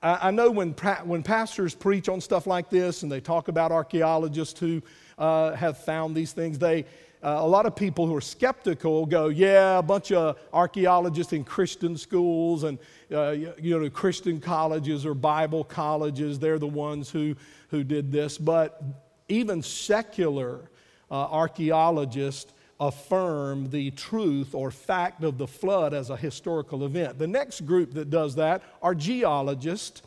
I, 0.01 0.29
know 0.31 0.51
when, 0.51 0.73
when 1.05 1.23
pastors 1.23 1.73
preach 1.73 2.07
on 2.07 2.21
stuff 2.21 2.45
like 2.45 2.69
this 2.69 3.01
and 3.01 3.11
they 3.11 3.19
talk 3.19 3.47
about 3.47 3.71
archaeologists 3.71 4.59
who 4.59 4.81
uh, 5.17 5.53
have 5.53 5.79
found 5.79 6.15
these 6.15 6.33
things, 6.33 6.59
they, 6.59 6.83
uh, 7.23 7.37
a 7.39 7.47
lot 7.47 7.65
of 7.65 7.75
people 7.75 8.05
who 8.05 8.15
are 8.15 8.21
skeptical 8.21 9.07
go, 9.07 9.29
yeah, 9.29 9.79
a 9.79 9.81
bunch 9.81 10.11
of 10.11 10.37
archaeologists 10.53 11.33
in 11.33 11.43
Christian 11.43 11.97
schools 11.97 12.63
and 12.63 12.77
uh, 13.11 13.31
you 13.31 13.79
know 13.79 13.89
Christian 13.89 14.39
colleges 14.39 15.03
or 15.03 15.15
Bible 15.15 15.63
colleges, 15.63 16.37
they're 16.37 16.59
the 16.59 16.67
ones 16.67 17.09
who, 17.09 17.35
who 17.69 17.83
did 17.83 18.11
this. 18.11 18.37
But 18.37 18.81
even 19.29 19.63
secular 19.63 20.69
uh, 21.09 21.15
archaeologists 21.15 22.53
affirm 22.79 23.69
the 23.69 23.91
truth 23.91 24.53
or 24.53 24.71
fact 24.71 25.23
of 25.23 25.37
the 25.37 25.47
flood 25.47 25.93
as 25.93 26.09
a 26.09 26.17
historical 26.17 26.85
event. 26.85 27.17
The 27.17 27.27
next 27.27 27.65
group 27.65 27.93
that 27.93 28.09
does 28.09 28.35
that 28.35 28.61
are 28.81 28.93
geologists, 28.93 30.01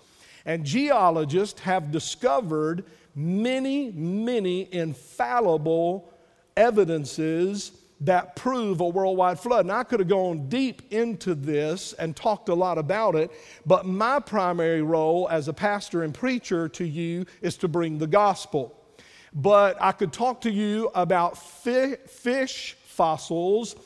and 0.46 0.64
geologists 0.64 1.60
have 1.60 1.90
discovered 1.90 2.84
many, 3.14 3.90
many 3.92 4.72
infallible 4.72 6.12
evidences 6.56 7.72
that 8.02 8.34
prove 8.34 8.80
a 8.80 8.88
worldwide 8.88 9.38
flood. 9.38 9.66
And 9.66 9.72
I 9.72 9.84
could 9.84 10.00
have 10.00 10.08
gone 10.08 10.48
deep 10.48 10.90
into 10.90 11.34
this 11.34 11.92
and 11.94 12.16
talked 12.16 12.48
a 12.48 12.54
lot 12.54 12.78
about 12.78 13.14
it, 13.14 13.30
but 13.66 13.84
my 13.84 14.20
primary 14.20 14.82
role 14.82 15.28
as 15.30 15.48
a 15.48 15.52
pastor 15.52 16.02
and 16.02 16.14
preacher 16.14 16.68
to 16.70 16.84
you 16.84 17.26
is 17.42 17.56
to 17.58 17.68
bring 17.68 17.98
the 17.98 18.06
gospel 18.06 18.74
but 19.32 19.80
I 19.80 19.92
could 19.92 20.12
talk 20.12 20.40
to 20.42 20.50
you 20.50 20.90
about 20.94 21.38
fi- 21.38 21.96
fish 22.06 22.76
fossils, 22.84 23.76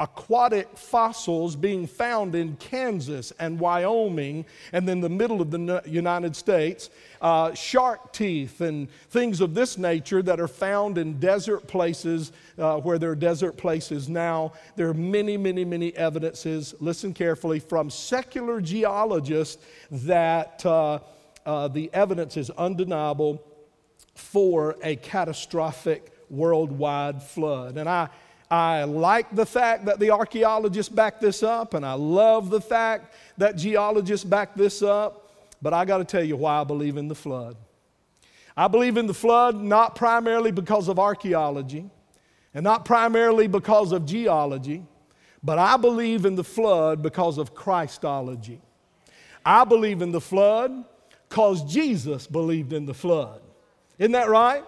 aquatic 0.00 0.76
fossils 0.76 1.54
being 1.54 1.86
found 1.86 2.34
in 2.34 2.56
Kansas 2.56 3.32
and 3.38 3.58
Wyoming 3.58 4.44
and 4.72 4.88
then 4.88 5.00
the 5.00 5.08
middle 5.08 5.40
of 5.40 5.50
the 5.50 5.82
United 5.86 6.34
States, 6.34 6.90
uh, 7.20 7.54
shark 7.54 8.12
teeth 8.12 8.60
and 8.60 8.90
things 9.10 9.40
of 9.40 9.54
this 9.54 9.78
nature 9.78 10.22
that 10.22 10.40
are 10.40 10.48
found 10.48 10.98
in 10.98 11.18
desert 11.20 11.66
places 11.66 12.32
uh, 12.58 12.78
where 12.78 12.98
there 12.98 13.10
are 13.10 13.16
desert 13.16 13.56
places 13.56 14.08
now. 14.08 14.52
There 14.76 14.88
are 14.88 14.94
many, 14.94 15.36
many, 15.36 15.64
many 15.64 15.96
evidences, 15.96 16.74
listen 16.80 17.14
carefully, 17.14 17.60
from 17.60 17.90
secular 17.90 18.60
geologists 18.60 19.62
that 19.90 20.64
uh, 20.66 21.00
uh 21.46 21.68
the 21.68 21.90
evidence 21.92 22.36
is 22.36 22.50
undeniable 22.50 23.44
for 24.14 24.76
a 24.82 24.96
catastrophic 24.96 26.12
worldwide 26.30 27.22
flood. 27.22 27.76
And 27.76 27.88
I, 27.88 28.08
I 28.50 28.84
like 28.84 29.34
the 29.34 29.46
fact 29.46 29.86
that 29.86 29.98
the 29.98 30.10
archaeologists 30.10 30.92
back 30.92 31.20
this 31.20 31.42
up, 31.42 31.74
and 31.74 31.84
I 31.84 31.94
love 31.94 32.50
the 32.50 32.60
fact 32.60 33.14
that 33.38 33.56
geologists 33.56 34.24
back 34.24 34.54
this 34.54 34.82
up, 34.82 35.32
but 35.60 35.72
I 35.72 35.84
got 35.84 35.98
to 35.98 36.04
tell 36.04 36.22
you 36.22 36.36
why 36.36 36.60
I 36.60 36.64
believe 36.64 36.96
in 36.96 37.08
the 37.08 37.14
flood. 37.14 37.56
I 38.56 38.68
believe 38.68 38.96
in 38.96 39.06
the 39.06 39.14
flood 39.14 39.56
not 39.56 39.96
primarily 39.96 40.52
because 40.52 40.88
of 40.88 40.98
archaeology 40.98 41.90
and 42.54 42.62
not 42.62 42.84
primarily 42.84 43.48
because 43.48 43.90
of 43.90 44.06
geology, 44.06 44.84
but 45.42 45.58
I 45.58 45.76
believe 45.76 46.24
in 46.24 46.36
the 46.36 46.44
flood 46.44 47.02
because 47.02 47.36
of 47.36 47.54
Christology. 47.54 48.60
I 49.44 49.64
believe 49.64 50.00
in 50.00 50.12
the 50.12 50.20
flood 50.20 50.84
because 51.28 51.64
Jesus 51.64 52.26
believed 52.26 52.72
in 52.72 52.86
the 52.86 52.94
flood. 52.94 53.42
Isn't 53.98 54.12
that 54.12 54.28
right? 54.28 54.64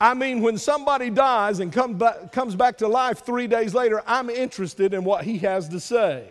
I 0.00 0.14
mean, 0.14 0.40
when 0.40 0.58
somebody 0.58 1.10
dies 1.10 1.60
and 1.60 1.72
come 1.72 2.00
comes 2.32 2.56
back 2.56 2.78
to 2.78 2.88
life 2.88 3.24
three 3.24 3.46
days 3.46 3.72
later, 3.72 4.02
I'm 4.06 4.30
interested 4.30 4.94
in 4.94 5.04
what 5.04 5.24
he 5.24 5.38
has 5.38 5.68
to 5.68 5.78
say. 5.78 6.30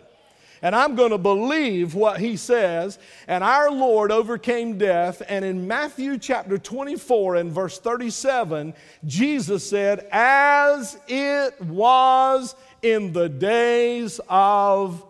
And 0.64 0.76
I'm 0.76 0.94
going 0.94 1.10
to 1.10 1.18
believe 1.18 1.94
what 1.94 2.20
he 2.20 2.36
says. 2.36 2.98
And 3.26 3.42
our 3.42 3.70
Lord 3.70 4.12
overcame 4.12 4.78
death. 4.78 5.20
And 5.28 5.44
in 5.44 5.66
Matthew 5.66 6.18
chapter 6.18 6.56
24 6.56 7.36
and 7.36 7.50
verse 7.50 7.80
37, 7.80 8.72
Jesus 9.04 9.68
said, 9.68 10.06
As 10.12 10.96
it 11.08 11.60
was 11.62 12.54
in 12.82 13.12
the 13.12 13.28
days 13.28 14.20
of 14.28 15.04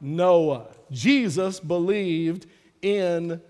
Noah. 0.00 0.68
Jesus 0.90 1.60
believed 1.60 2.46
in 2.80 3.40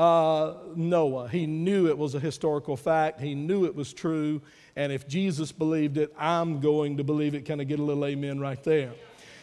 uh, 0.00 0.54
Noah. 0.76 1.28
He 1.28 1.44
knew 1.44 1.86
it 1.86 1.98
was 1.98 2.14
a 2.14 2.20
historical 2.20 2.74
fact, 2.74 3.20
he 3.20 3.34
knew 3.34 3.66
it 3.66 3.74
was 3.74 3.92
true. 3.92 4.40
And 4.74 4.90
if 4.90 5.06
Jesus 5.06 5.52
believed 5.52 5.98
it, 5.98 6.14
I'm 6.18 6.60
going 6.60 6.96
to 6.96 7.04
believe 7.04 7.34
it. 7.34 7.44
Can 7.44 7.60
I 7.60 7.64
get 7.64 7.80
a 7.80 7.82
little 7.82 8.06
amen 8.06 8.40
right 8.40 8.62
there? 8.64 8.92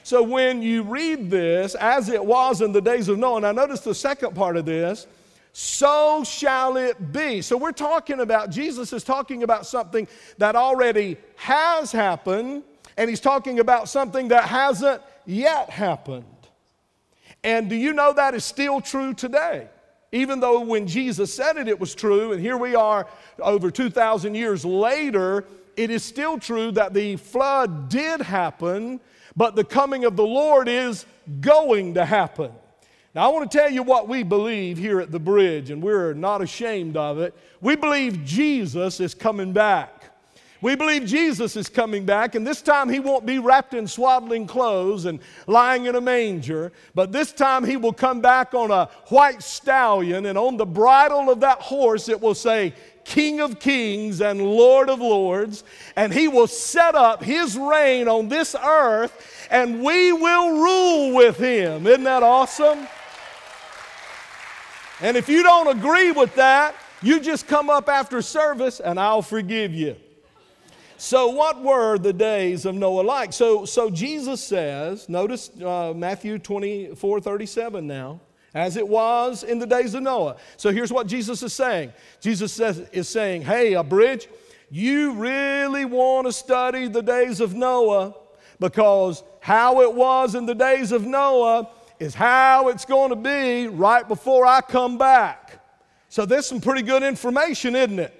So 0.02 0.24
when 0.24 0.64
you 0.64 0.82
read 0.82 1.30
this, 1.30 1.76
as 1.76 2.10
it 2.10 2.26
was 2.26 2.62
in 2.62 2.72
the 2.72 2.82
days 2.82 3.08
of 3.08 3.20
Noah, 3.20 3.46
I 3.46 3.52
notice 3.52 3.82
the 3.82 3.94
second 3.94 4.34
part 4.34 4.58
of 4.58 4.66
this, 4.66 5.06
so 5.54 6.24
shall 6.24 6.78
it 6.78 7.12
be. 7.12 7.44
So 7.44 7.56
we're 7.56 7.72
talking 7.72 8.22
about, 8.22 8.50
Jesus 8.50 8.94
is 8.94 9.04
talking 9.04 9.44
about 9.44 9.68
something 9.68 10.08
that 10.40 10.56
already 10.56 11.18
has 11.36 11.92
happened, 11.92 12.64
and 12.96 13.10
he's 13.10 13.20
talking 13.20 13.60
about 13.60 13.90
something 13.90 14.30
that 14.30 14.46
hasn't 14.46 15.04
yet 15.28 15.70
happened. 15.70 16.26
And 17.44 17.70
do 17.70 17.76
you 17.76 17.94
know 17.94 18.14
that 18.14 18.34
is 18.34 18.44
still 18.44 18.82
true 18.82 19.14
today? 19.14 19.68
Even 20.12 20.40
though 20.40 20.62
when 20.62 20.88
Jesus 20.88 21.34
said 21.34 21.58
it, 21.58 21.68
it 21.68 21.80
was 21.80 21.94
true, 21.94 22.32
and 22.32 22.42
here 22.42 22.58
we 22.58 22.76
are 22.76 23.08
over 23.40 23.70
2,000 23.70 24.36
years 24.36 24.64
later, 24.64 25.46
it 25.76 25.90
is 25.90 26.04
still 26.04 26.40
true 26.40 26.72
that 26.72 26.94
the 26.94 27.18
flood 27.18 27.90
did 27.90 28.22
happen, 28.22 29.00
but 29.36 29.56
the 29.56 29.64
coming 29.64 30.06
of 30.06 30.16
the 30.16 30.26
Lord 30.26 30.68
is 30.68 31.06
going 31.42 31.96
to 31.96 32.06
happen. 32.06 32.52
Now, 33.14 33.30
I 33.30 33.34
want 33.34 33.50
to 33.50 33.58
tell 33.58 33.70
you 33.70 33.84
what 33.84 34.08
we 34.08 34.24
believe 34.24 34.78
here 34.78 35.02
at 35.02 35.12
the 35.12 35.20
bridge, 35.20 35.72
and 35.72 35.82
we're 35.82 36.14
not 36.14 36.42
ashamed 36.42 36.96
of 36.96 37.20
it. 37.20 37.36
We 37.62 37.76
believe 37.76 38.24
Jesus 38.24 39.00
is 39.00 39.14
coming 39.14 39.54
back. 39.54 39.97
We 40.62 40.76
believe 40.76 41.06
Jesus 41.06 41.56
is 41.56 41.70
coming 41.70 42.06
back, 42.06 42.36
and 42.36 42.46
this 42.46 42.62
time 42.62 42.90
he 42.90 43.00
won't 43.00 43.26
be 43.26 43.40
wrapped 43.40 43.74
in 43.74 43.88
swaddling 43.88 44.48
clothes 44.48 45.06
and 45.06 45.20
lying 45.46 45.86
in 45.86 45.96
a 45.96 46.02
manger, 46.02 46.72
but 46.96 47.12
this 47.12 47.32
time 47.32 47.64
he 47.64 47.78
will 47.78 47.94
come 47.94 48.22
back 48.22 48.54
on 48.54 48.72
a 48.72 48.86
white 49.08 49.44
stallion, 49.44 50.26
and 50.26 50.38
on 50.38 50.58
the 50.58 50.66
bridle 50.66 51.30
of 51.30 51.42
that 51.42 51.62
horse 51.62 52.10
it 52.10 52.20
will 52.20 52.36
say, 52.36 52.74
King 53.04 53.40
of 53.40 53.60
Kings 53.60 54.20
and 54.20 54.42
Lord 54.42 54.90
of 54.90 55.00
Lords, 55.00 55.64
and 55.96 56.12
He 56.12 56.28
will 56.28 56.48
set 56.48 56.94
up 56.94 57.24
His 57.24 57.58
reign 57.58 58.10
on 58.10 58.28
this 58.28 58.54
earth, 58.54 59.48
and 59.50 59.82
we 59.82 60.12
will 60.12 60.62
rule 60.62 61.16
with 61.16 61.38
Him. 61.38 61.88
Isn't 61.88 62.04
that 62.04 62.22
awesome? 62.22 62.86
And 65.00 65.16
if 65.16 65.30
you 65.30 65.42
don't 65.42 65.68
agree 65.78 66.12
with 66.12 66.36
that, 66.36 66.76
you 67.02 67.20
just 67.20 67.48
come 67.48 67.70
up 67.70 67.88
after 67.88 68.22
service 68.22 68.80
and 68.80 69.00
I'll 69.00 69.22
forgive 69.22 69.74
you. 69.74 69.96
So, 70.98 71.28
what 71.30 71.62
were 71.62 71.98
the 71.98 72.14
days 72.14 72.66
of 72.66 72.74
Noah 72.74 73.02
like? 73.02 73.32
So, 73.32 73.66
so 73.66 73.90
Jesus 73.90 74.44
says, 74.44 75.08
notice 75.08 75.52
uh, 75.62 75.94
Matthew 75.96 76.40
24 76.40 77.22
37 77.22 77.86
now 77.86 78.20
as 78.58 78.76
it 78.76 78.88
was 78.88 79.44
in 79.44 79.60
the 79.60 79.68
days 79.68 79.94
of 79.94 80.02
Noah. 80.02 80.38
So 80.58 80.72
here's 80.72 80.92
what 80.92 81.06
Jesus 81.06 81.44
is 81.44 81.54
saying 81.54 81.94
Jesus 82.20 82.52
says, 82.52 82.80
is 82.92 83.08
saying, 83.08 83.44
Hey, 83.44 83.74
a 83.74 83.84
bridge, 83.84 84.28
you 84.70 85.14
really 85.14 85.86
want 85.86 86.26
to 86.26 86.34
study 86.34 86.88
the 86.88 87.04
days 87.04 87.40
of 87.40 87.54
Noah 87.54 88.16
because 88.60 89.24
how 89.40 89.82
it 89.82 89.94
was 89.94 90.34
in 90.34 90.48
the 90.48 90.56
days 90.56 90.92
of 90.92 91.06
Noah 91.06 91.70
is 92.00 92.16
how 92.16 92.70
it's 92.70 92.86
going 92.86 93.12
to 93.12 93.16
be 93.16 93.68
right 93.68 94.08
before 94.08 94.46
I 94.46 94.62
come 94.62 94.98
back. 94.98 95.64
So 96.10 96.26
there's 96.26 96.48
some 96.48 96.62
pretty 96.62 96.82
good 96.82 97.04
information, 97.04 97.76
isn't 97.76 98.00
it? 98.00 98.17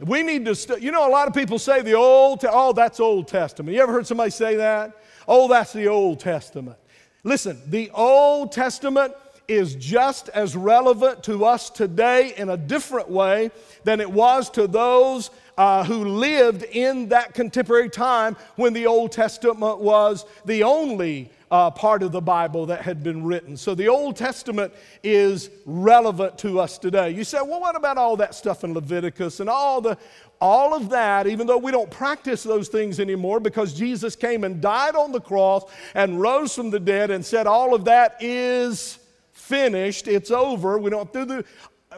We 0.00 0.22
need 0.22 0.46
to, 0.46 0.54
stu- 0.54 0.78
you 0.80 0.92
know, 0.92 1.06
a 1.06 1.10
lot 1.10 1.28
of 1.28 1.34
people 1.34 1.58
say 1.58 1.82
the 1.82 1.92
Old, 1.92 2.40
Te- 2.40 2.48
oh, 2.50 2.72
that's 2.72 3.00
Old 3.00 3.28
Testament. 3.28 3.74
You 3.76 3.82
ever 3.82 3.92
heard 3.92 4.06
somebody 4.06 4.30
say 4.30 4.56
that? 4.56 4.96
Oh, 5.28 5.46
that's 5.46 5.72
the 5.72 5.88
Old 5.88 6.20
Testament. 6.20 6.78
Listen, 7.22 7.60
the 7.66 7.90
Old 7.92 8.50
Testament 8.50 9.12
is 9.46 9.74
just 9.74 10.30
as 10.30 10.56
relevant 10.56 11.22
to 11.24 11.44
us 11.44 11.68
today 11.68 12.32
in 12.36 12.48
a 12.48 12.56
different 12.56 13.10
way 13.10 13.50
than 13.84 14.00
it 14.00 14.10
was 14.10 14.48
to 14.50 14.66
those 14.66 15.30
uh, 15.58 15.84
who 15.84 16.04
lived 16.04 16.62
in 16.62 17.08
that 17.10 17.34
contemporary 17.34 17.90
time 17.90 18.36
when 18.56 18.72
the 18.72 18.86
Old 18.86 19.12
Testament 19.12 19.80
was 19.80 20.24
the 20.46 20.62
only 20.62 21.30
uh, 21.50 21.70
part 21.70 22.02
of 22.02 22.12
the 22.12 22.20
Bible 22.20 22.66
that 22.66 22.82
had 22.82 23.02
been 23.02 23.24
written. 23.24 23.56
So 23.56 23.74
the 23.74 23.88
Old 23.88 24.16
Testament 24.16 24.72
is 25.02 25.50
relevant 25.66 26.38
to 26.38 26.60
us 26.60 26.78
today. 26.78 27.10
You 27.10 27.24
say, 27.24 27.38
well, 27.42 27.60
what 27.60 27.74
about 27.74 27.98
all 27.98 28.16
that 28.16 28.34
stuff 28.34 28.62
in 28.62 28.72
Leviticus 28.72 29.40
and 29.40 29.50
all 29.50 29.80
the 29.80 29.98
all 30.40 30.74
of 30.74 30.88
that, 30.88 31.26
even 31.26 31.46
though 31.46 31.58
we 31.58 31.70
don't 31.70 31.90
practice 31.90 32.42
those 32.42 32.68
things 32.68 32.98
anymore 32.98 33.40
because 33.40 33.74
Jesus 33.74 34.16
came 34.16 34.42
and 34.42 34.60
died 34.60 34.96
on 34.96 35.12
the 35.12 35.20
cross 35.20 35.64
and 35.94 36.18
rose 36.18 36.54
from 36.54 36.70
the 36.70 36.80
dead 36.80 37.10
and 37.10 37.24
said 37.24 37.46
all 37.46 37.74
of 37.74 37.84
that 37.84 38.16
is 38.20 38.98
finished, 39.32 40.08
it's 40.08 40.30
over. 40.30 40.78
We 40.78 40.88
don't, 40.88 41.12
do, 41.12 41.44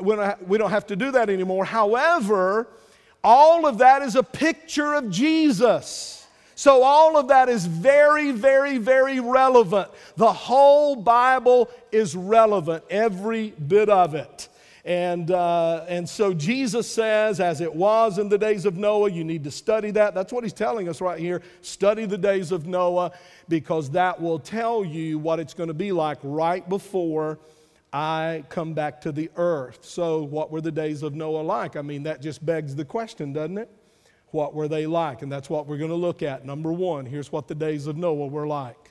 we 0.00 0.58
don't 0.58 0.70
have 0.70 0.88
to 0.88 0.96
do 0.96 1.12
that 1.12 1.30
anymore. 1.30 1.64
However, 1.64 2.66
all 3.22 3.64
of 3.64 3.78
that 3.78 4.02
is 4.02 4.16
a 4.16 4.24
picture 4.24 4.94
of 4.94 5.08
Jesus. 5.08 6.21
So, 6.62 6.84
all 6.84 7.16
of 7.16 7.26
that 7.26 7.48
is 7.48 7.66
very, 7.66 8.30
very, 8.30 8.78
very 8.78 9.18
relevant. 9.18 9.88
The 10.14 10.32
whole 10.32 10.94
Bible 10.94 11.68
is 11.90 12.14
relevant, 12.14 12.84
every 12.88 13.50
bit 13.50 13.88
of 13.88 14.14
it. 14.14 14.48
And, 14.84 15.32
uh, 15.32 15.84
and 15.88 16.08
so 16.08 16.32
Jesus 16.32 16.88
says, 16.88 17.40
as 17.40 17.60
it 17.60 17.74
was 17.74 18.20
in 18.20 18.28
the 18.28 18.38
days 18.38 18.64
of 18.64 18.76
Noah, 18.76 19.10
you 19.10 19.24
need 19.24 19.42
to 19.42 19.50
study 19.50 19.90
that. 19.90 20.14
That's 20.14 20.32
what 20.32 20.44
he's 20.44 20.52
telling 20.52 20.88
us 20.88 21.00
right 21.00 21.18
here. 21.18 21.42
Study 21.62 22.06
the 22.06 22.16
days 22.16 22.52
of 22.52 22.64
Noah 22.64 23.10
because 23.48 23.90
that 23.90 24.22
will 24.22 24.38
tell 24.38 24.84
you 24.84 25.18
what 25.18 25.40
it's 25.40 25.54
going 25.54 25.66
to 25.66 25.74
be 25.74 25.90
like 25.90 26.18
right 26.22 26.68
before 26.68 27.40
I 27.92 28.44
come 28.50 28.72
back 28.72 29.00
to 29.00 29.10
the 29.10 29.30
earth. 29.34 29.80
So, 29.84 30.22
what 30.22 30.52
were 30.52 30.60
the 30.60 30.70
days 30.70 31.02
of 31.02 31.12
Noah 31.12 31.42
like? 31.42 31.74
I 31.74 31.82
mean, 31.82 32.04
that 32.04 32.22
just 32.22 32.46
begs 32.46 32.76
the 32.76 32.84
question, 32.84 33.32
doesn't 33.32 33.58
it? 33.58 33.81
What 34.32 34.54
were 34.54 34.66
they 34.66 34.86
like? 34.86 35.22
And 35.22 35.30
that's 35.30 35.48
what 35.48 35.66
we're 35.66 35.78
going 35.78 35.90
to 35.90 35.96
look 35.96 36.22
at. 36.22 36.44
Number 36.44 36.72
one, 36.72 37.06
here's 37.06 37.30
what 37.30 37.48
the 37.48 37.54
days 37.54 37.86
of 37.86 37.96
Noah 37.96 38.26
were 38.26 38.46
like. 38.46 38.90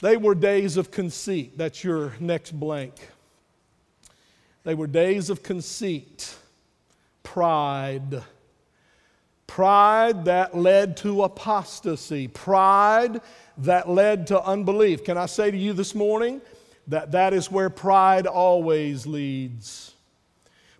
They 0.00 0.16
were 0.16 0.34
days 0.34 0.76
of 0.76 0.90
conceit. 0.90 1.56
That's 1.58 1.84
your 1.84 2.14
next 2.18 2.58
blank. 2.58 2.94
They 4.64 4.74
were 4.74 4.86
days 4.86 5.28
of 5.28 5.42
conceit, 5.42 6.34
pride. 7.22 8.22
Pride 9.46 10.24
that 10.24 10.56
led 10.56 10.96
to 10.98 11.24
apostasy, 11.24 12.26
pride 12.26 13.20
that 13.58 13.88
led 13.88 14.28
to 14.28 14.42
unbelief. 14.42 15.04
Can 15.04 15.18
I 15.18 15.26
say 15.26 15.50
to 15.50 15.56
you 15.56 15.72
this 15.72 15.94
morning 15.94 16.40
that 16.88 17.12
that 17.12 17.34
is 17.34 17.50
where 17.50 17.68
pride 17.68 18.26
always 18.26 19.06
leads? 19.06 19.91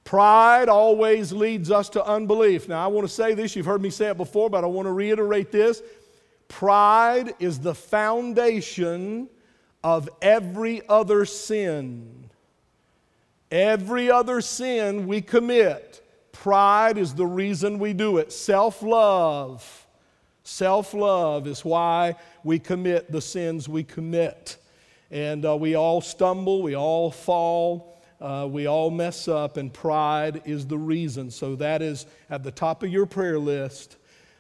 Pride 0.04 0.68
always 0.68 1.32
leads 1.32 1.70
us 1.70 1.88
to 1.90 2.04
unbelief. 2.04 2.68
Now, 2.68 2.84
I 2.84 2.88
want 2.88 3.06
to 3.06 3.12
say 3.12 3.34
this, 3.34 3.54
you've 3.54 3.66
heard 3.66 3.82
me 3.82 3.90
say 3.90 4.08
it 4.08 4.16
before, 4.16 4.50
but 4.50 4.64
I 4.64 4.66
want 4.66 4.86
to 4.86 4.92
reiterate 4.92 5.52
this. 5.52 5.82
Pride 6.48 7.34
is 7.38 7.60
the 7.60 7.74
foundation 7.74 9.28
of 9.82 10.08
every 10.20 10.82
other 10.88 11.24
sin. 11.24 12.30
Every 13.50 14.10
other 14.10 14.40
sin 14.40 15.06
we 15.06 15.20
commit, 15.20 16.02
pride 16.32 16.96
is 16.96 17.14
the 17.14 17.26
reason 17.26 17.78
we 17.78 17.92
do 17.92 18.18
it. 18.18 18.32
Self 18.32 18.82
love. 18.82 19.86
Self 20.42 20.94
love 20.94 21.46
is 21.46 21.64
why 21.64 22.16
we 22.42 22.58
commit 22.58 23.12
the 23.12 23.20
sins 23.20 23.68
we 23.68 23.84
commit. 23.84 24.56
And 25.10 25.44
uh, 25.44 25.56
we 25.56 25.74
all 25.74 26.00
stumble, 26.00 26.62
we 26.62 26.74
all 26.74 27.10
fall, 27.10 28.01
uh, 28.22 28.46
we 28.46 28.66
all 28.66 28.90
mess 28.90 29.26
up, 29.26 29.56
and 29.56 29.72
pride 29.72 30.42
is 30.44 30.66
the 30.66 30.78
reason. 30.78 31.30
So 31.30 31.56
that 31.56 31.82
is 31.82 32.06
at 32.30 32.44
the 32.44 32.52
top 32.52 32.84
of 32.84 32.90
your 32.90 33.04
prayer 33.04 33.38
list. 33.38 33.96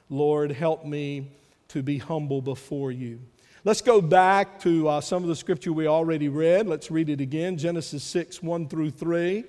Lord, 0.08 0.52
help 0.52 0.84
me 0.84 1.32
to 1.68 1.82
be 1.82 1.98
humble 1.98 2.40
before 2.40 2.92
you. 2.92 3.18
Let's 3.64 3.80
go 3.80 4.00
back 4.00 4.60
to 4.60 4.88
uh, 4.88 5.00
some 5.00 5.22
of 5.22 5.28
the 5.28 5.36
scripture 5.36 5.72
we 5.72 5.88
already 5.88 6.28
read. 6.28 6.68
Let's 6.68 6.90
read 6.90 7.08
it 7.08 7.20
again 7.20 7.56
Genesis 7.56 8.04
6 8.04 8.40
1 8.40 8.68
through 8.68 8.90
3. 8.90 9.44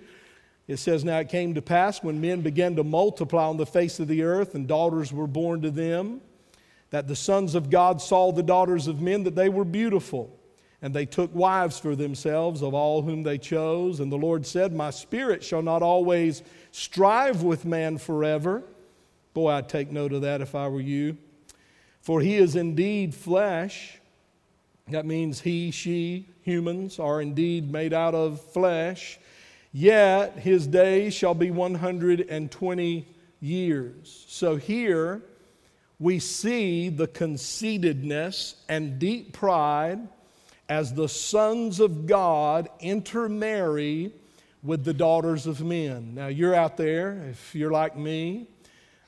It 0.68 0.78
says, 0.78 1.04
Now 1.04 1.20
it 1.20 1.30
came 1.30 1.54
to 1.54 1.62
pass 1.62 2.02
when 2.02 2.20
men 2.20 2.42
began 2.42 2.76
to 2.78 2.84
multiply 2.84 3.46
on 3.46 3.58
the 3.58 3.66
face 3.66 4.00
of 4.00 4.08
the 4.08 4.24
earth, 4.24 4.56
and 4.56 4.68
daughters 4.68 5.14
were 5.14 5.28
born 5.28 5.62
to 5.62 5.70
them, 5.70 6.22
that 6.90 7.08
the 7.08 7.16
sons 7.16 7.54
of 7.54 7.70
God 7.70 8.02
saw 8.02 8.32
the 8.32 8.44
daughters 8.44 8.88
of 8.88 9.00
men, 9.00 9.24
that 9.26 9.36
they 9.36 9.50
were 9.50 9.66
beautiful. 9.66 10.40
And 10.84 10.94
they 10.94 11.06
took 11.06 11.34
wives 11.34 11.80
for 11.80 11.96
themselves 11.96 12.62
of 12.62 12.74
all 12.74 13.02
whom 13.02 13.24
they 13.24 13.38
chose. 13.38 14.02
And 14.02 14.12
the 14.12 14.18
Lord 14.18 14.46
said, 14.46 14.74
My 14.74 14.90
spirit 14.90 15.42
shall 15.42 15.62
not 15.62 15.82
always 15.82 16.44
strive 16.72 17.42
with 17.42 17.64
man 17.64 17.98
forever. 17.98 18.64
Boy, 19.34 19.50
I'd 19.50 19.70
take 19.70 19.92
note 19.92 20.12
of 20.12 20.22
that 20.24 20.42
if 20.42 20.54
I 20.54 20.68
were 20.68 20.82
you. 20.82 21.18
For 22.02 22.20
he 22.20 22.36
is 22.36 22.58
indeed 22.58 23.16
flesh 23.16 24.00
That 24.90 25.06
means 25.06 25.40
he, 25.40 25.72
she, 25.72 26.28
humans 26.42 27.00
are 27.00 27.22
indeed 27.22 27.72
made 27.72 27.94
out 27.94 28.14
of 28.14 28.42
flesh. 28.42 29.18
Yet 29.72 30.38
his 30.38 30.68
days 30.68 31.14
shall 31.14 31.34
be 31.34 31.50
120 31.50 33.08
years. 33.40 34.26
So 34.28 34.58
here 34.58 35.22
we 35.98 36.20
see 36.20 36.90
the 36.90 37.08
conceitedness 37.08 38.56
and 38.68 39.00
deep 39.00 39.32
pride 39.32 40.10
as 40.74 40.92
the 40.92 41.08
sons 41.08 41.80
of 41.80 42.08
God 42.08 42.68
intermarry 42.80 44.12
with 44.64 44.84
the 44.84 44.94
daughters 44.94 45.46
of 45.46 45.62
men. 45.62 46.16
Now, 46.16 46.28
you're 46.28 46.56
out 46.56 46.78
there, 46.78 47.28
if 47.30 47.54
you're 47.54 47.70
like 47.70 47.96
me, 47.96 48.48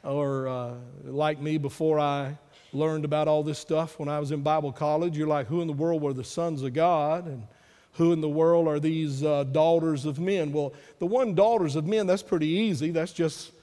or 0.03 0.47
uh, 0.47 0.73
like 1.05 1.41
me 1.41 1.57
before 1.57 1.99
I 1.99 2.37
learned 2.71 3.03
about 3.03 3.27
all 3.27 3.41
this 3.41 3.57
stuff 3.57 3.97
when 3.97 4.07
I 4.07 4.19
was 4.19 4.31
in 4.31 4.43
Bible 4.43 4.71
college, 4.71 5.17
you're 5.17 5.27
like, 5.27 5.47
who 5.47 5.61
in 5.61 5.65
the 5.65 5.73
world 5.73 6.03
were 6.03 6.13
the 6.13 6.23
sons 6.23 6.61
of 6.61 6.71
God? 6.75 7.25
And 7.25 7.47
who 7.93 8.13
in 8.13 8.21
the 8.21 8.29
world 8.29 8.67
are 8.67 8.79
these 8.79 9.23
uh, 9.23 9.45
daughters 9.45 10.05
of 10.05 10.19
men? 10.19 10.51
Well, 10.51 10.71
the 10.99 11.07
one 11.07 11.33
daughters 11.33 11.75
of 11.75 11.87
men, 11.87 12.05
that's 12.05 12.21
pretty 12.21 12.47
easy. 12.47 12.91
That's 12.91 13.11
just 13.11 13.53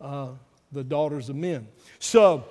uh, 0.00 0.28
the 0.72 0.82
daughters 0.82 1.28
of 1.28 1.36
men. 1.36 1.68
So, 1.98 2.42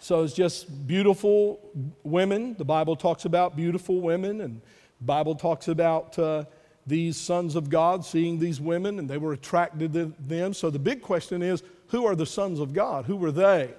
so 0.00 0.22
it's 0.22 0.34
just 0.34 0.86
beautiful 0.86 1.60
women. 2.02 2.54
The 2.56 2.64
Bible 2.64 2.96
talks 2.96 3.24
about 3.24 3.56
beautiful 3.56 4.00
women, 4.00 4.40
and 4.40 4.60
Bible 5.00 5.34
talks 5.34 5.68
about 5.68 6.18
uh, 6.18 6.44
these 6.86 7.16
sons 7.16 7.56
of 7.56 7.68
God 7.68 8.04
seeing 8.04 8.38
these 8.38 8.60
women, 8.60 8.98
and 8.98 9.08
they 9.08 9.18
were 9.18 9.32
attracted 9.32 9.92
to 9.92 10.12
them. 10.18 10.54
So 10.54 10.70
the 10.70 10.78
big 10.78 11.02
question 11.02 11.42
is, 11.42 11.62
who 11.88 12.06
are 12.06 12.14
the 12.14 12.26
sons 12.26 12.60
of 12.60 12.72
God? 12.72 13.04
Who 13.06 13.16
were 13.16 13.32
they? 13.32 13.70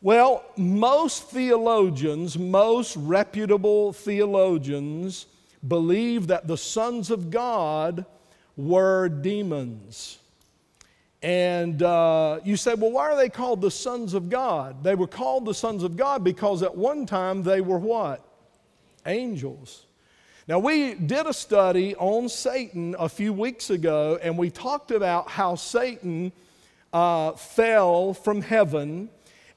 Well, 0.00 0.44
most 0.56 1.30
theologians, 1.30 2.36
most 2.36 2.96
reputable 2.96 3.92
theologians, 3.92 5.26
believe 5.66 6.26
that 6.26 6.48
the 6.48 6.56
sons 6.56 7.10
of 7.10 7.30
God 7.30 8.04
were 8.56 9.08
demons. 9.08 10.18
And 11.22 11.82
uh, 11.82 12.40
you 12.44 12.56
say, 12.56 12.74
well, 12.74 12.90
why 12.90 13.10
are 13.10 13.16
they 13.16 13.28
called 13.28 13.60
the 13.60 13.70
sons 13.70 14.12
of 14.14 14.28
God? 14.28 14.82
They 14.82 14.96
were 14.96 15.06
called 15.06 15.44
the 15.44 15.54
sons 15.54 15.84
of 15.84 15.96
God 15.96 16.24
because 16.24 16.62
at 16.62 16.76
one 16.76 17.06
time 17.06 17.44
they 17.44 17.60
were 17.60 17.78
what? 17.78 18.26
Angels. 19.06 19.86
Now, 20.48 20.58
we 20.58 20.94
did 20.94 21.28
a 21.28 21.32
study 21.32 21.94
on 21.94 22.28
Satan 22.28 22.96
a 22.98 23.08
few 23.08 23.32
weeks 23.32 23.70
ago, 23.70 24.18
and 24.20 24.36
we 24.36 24.50
talked 24.50 24.90
about 24.90 25.28
how 25.28 25.54
Satan 25.54 26.32
uh, 26.92 27.32
fell 27.32 28.12
from 28.12 28.42
heaven 28.42 29.08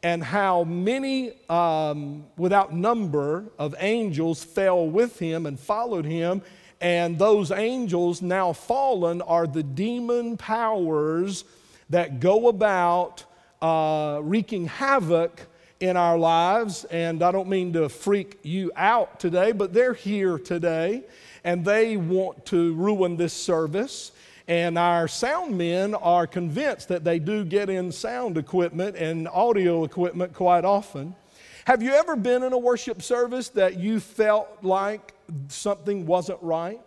and 0.03 0.23
how 0.23 0.63
many, 0.63 1.33
um, 1.49 2.25
without 2.37 2.75
number, 2.75 3.45
of 3.57 3.73
angels 3.79 4.43
fell 4.43 4.87
with 4.87 5.17
him 5.17 5.47
and 5.47 5.59
followed 5.59 6.05
him. 6.05 6.43
And 6.81 7.17
those 7.17 7.51
angels, 7.51 8.21
now 8.21 8.53
fallen, 8.53 9.21
are 9.21 9.47
the 9.47 9.63
demon 9.63 10.37
powers 10.37 11.45
that 11.89 12.19
go 12.19 12.47
about 12.47 13.23
uh, 13.61 14.19
wreaking 14.21 14.67
havoc 14.67 15.41
in 15.79 15.97
our 15.97 16.17
lives. 16.17 16.83
And 16.85 17.23
I 17.23 17.31
don't 17.31 17.49
mean 17.49 17.73
to 17.73 17.89
freak 17.89 18.39
you 18.43 18.71
out 18.75 19.19
today, 19.19 19.51
but 19.51 19.73
they're 19.73 19.93
here 19.93 20.37
today 20.37 21.03
and 21.43 21.63
they 21.63 21.95
want 21.95 22.45
to 22.47 22.73
ruin 22.73 23.17
this 23.17 23.33
service. 23.33 24.11
And 24.47 24.77
our 24.77 25.07
sound 25.07 25.57
men 25.57 25.95
are 25.95 26.27
convinced 26.27 26.89
that 26.89 27.03
they 27.03 27.19
do 27.19 27.43
get 27.45 27.69
in 27.69 27.91
sound 27.91 28.37
equipment 28.37 28.95
and 28.95 29.27
audio 29.27 29.83
equipment 29.83 30.33
quite 30.33 30.65
often. 30.65 31.15
Have 31.65 31.81
you 31.81 31.93
ever 31.93 32.15
been 32.15 32.43
in 32.43 32.53
a 32.53 32.57
worship 32.57 33.01
service 33.01 33.49
that 33.49 33.79
you 33.79 33.99
felt 33.99 34.47
like 34.61 35.14
something 35.47 36.05
wasn't 36.05 36.39
right? 36.41 36.81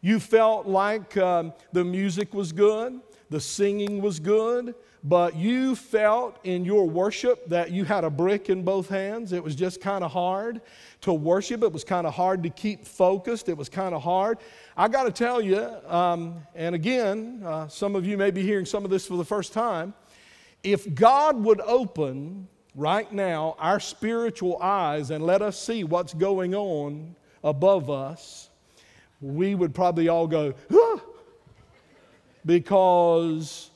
You 0.00 0.18
felt 0.18 0.66
like 0.66 1.16
um, 1.16 1.52
the 1.72 1.84
music 1.84 2.34
was 2.34 2.52
good, 2.52 3.00
the 3.30 3.40
singing 3.40 4.02
was 4.02 4.18
good, 4.18 4.74
but 5.04 5.36
you 5.36 5.74
felt 5.74 6.38
in 6.44 6.64
your 6.64 6.88
worship 6.88 7.48
that 7.48 7.70
you 7.70 7.84
had 7.84 8.04
a 8.04 8.10
brick 8.10 8.50
in 8.50 8.62
both 8.62 8.88
hands. 8.88 9.32
It 9.32 9.42
was 9.42 9.54
just 9.54 9.80
kind 9.80 10.04
of 10.04 10.12
hard 10.12 10.60
to 11.02 11.12
worship. 11.12 11.62
It 11.62 11.72
was 11.72 11.82
kind 11.82 12.06
of 12.06 12.14
hard 12.14 12.42
to 12.44 12.50
keep 12.50 12.84
focused. 12.84 13.48
It 13.48 13.56
was 13.56 13.68
kind 13.68 13.94
of 13.94 14.02
hard. 14.02 14.38
I 14.76 14.88
got 14.88 15.04
to 15.04 15.12
tell 15.12 15.40
you, 15.40 15.68
um, 15.86 16.42
and 16.54 16.74
again, 16.74 17.42
uh, 17.44 17.68
some 17.68 17.96
of 17.96 18.06
you 18.06 18.16
may 18.16 18.30
be 18.30 18.42
hearing 18.42 18.66
some 18.66 18.84
of 18.84 18.90
this 18.90 19.06
for 19.06 19.16
the 19.16 19.24
first 19.24 19.52
time. 19.52 19.94
If 20.62 20.94
God 20.94 21.42
would 21.42 21.60
open 21.60 22.46
right 22.74 23.12
now 23.12 23.56
our 23.58 23.80
spiritual 23.80 24.58
eyes 24.62 25.10
and 25.10 25.24
let 25.24 25.42
us 25.42 25.60
see 25.60 25.84
what's 25.84 26.14
going 26.14 26.54
on 26.54 27.16
above 27.42 27.90
us, 27.90 28.48
we 29.20 29.54
would 29.54 29.74
probably 29.74 30.08
all 30.08 30.26
go, 30.26 30.54
ah! 30.72 31.00
because 32.44 33.70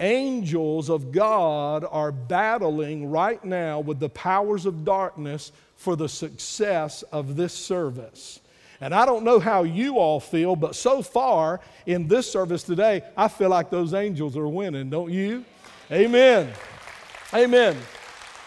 angels 0.00 0.88
of 0.88 1.12
God 1.12 1.84
are 1.88 2.10
battling 2.10 3.10
right 3.10 3.44
now 3.44 3.80
with 3.80 4.00
the 4.00 4.08
powers 4.08 4.64
of 4.64 4.84
darkness 4.84 5.52
for 5.76 5.96
the 5.96 6.08
success 6.08 7.02
of 7.12 7.36
this 7.36 7.52
service. 7.52 8.40
And 8.80 8.94
I 8.94 9.04
don't 9.04 9.24
know 9.24 9.38
how 9.38 9.64
you 9.64 9.98
all 9.98 10.20
feel, 10.20 10.56
but 10.56 10.74
so 10.74 11.02
far 11.02 11.60
in 11.84 12.08
this 12.08 12.30
service 12.30 12.62
today, 12.62 13.02
I 13.14 13.28
feel 13.28 13.50
like 13.50 13.68
those 13.68 13.92
angels 13.92 14.36
are 14.38 14.48
winning, 14.48 14.88
don't 14.88 15.12
you? 15.12 15.44
Amen. 15.92 16.50
Amen. 17.34 17.76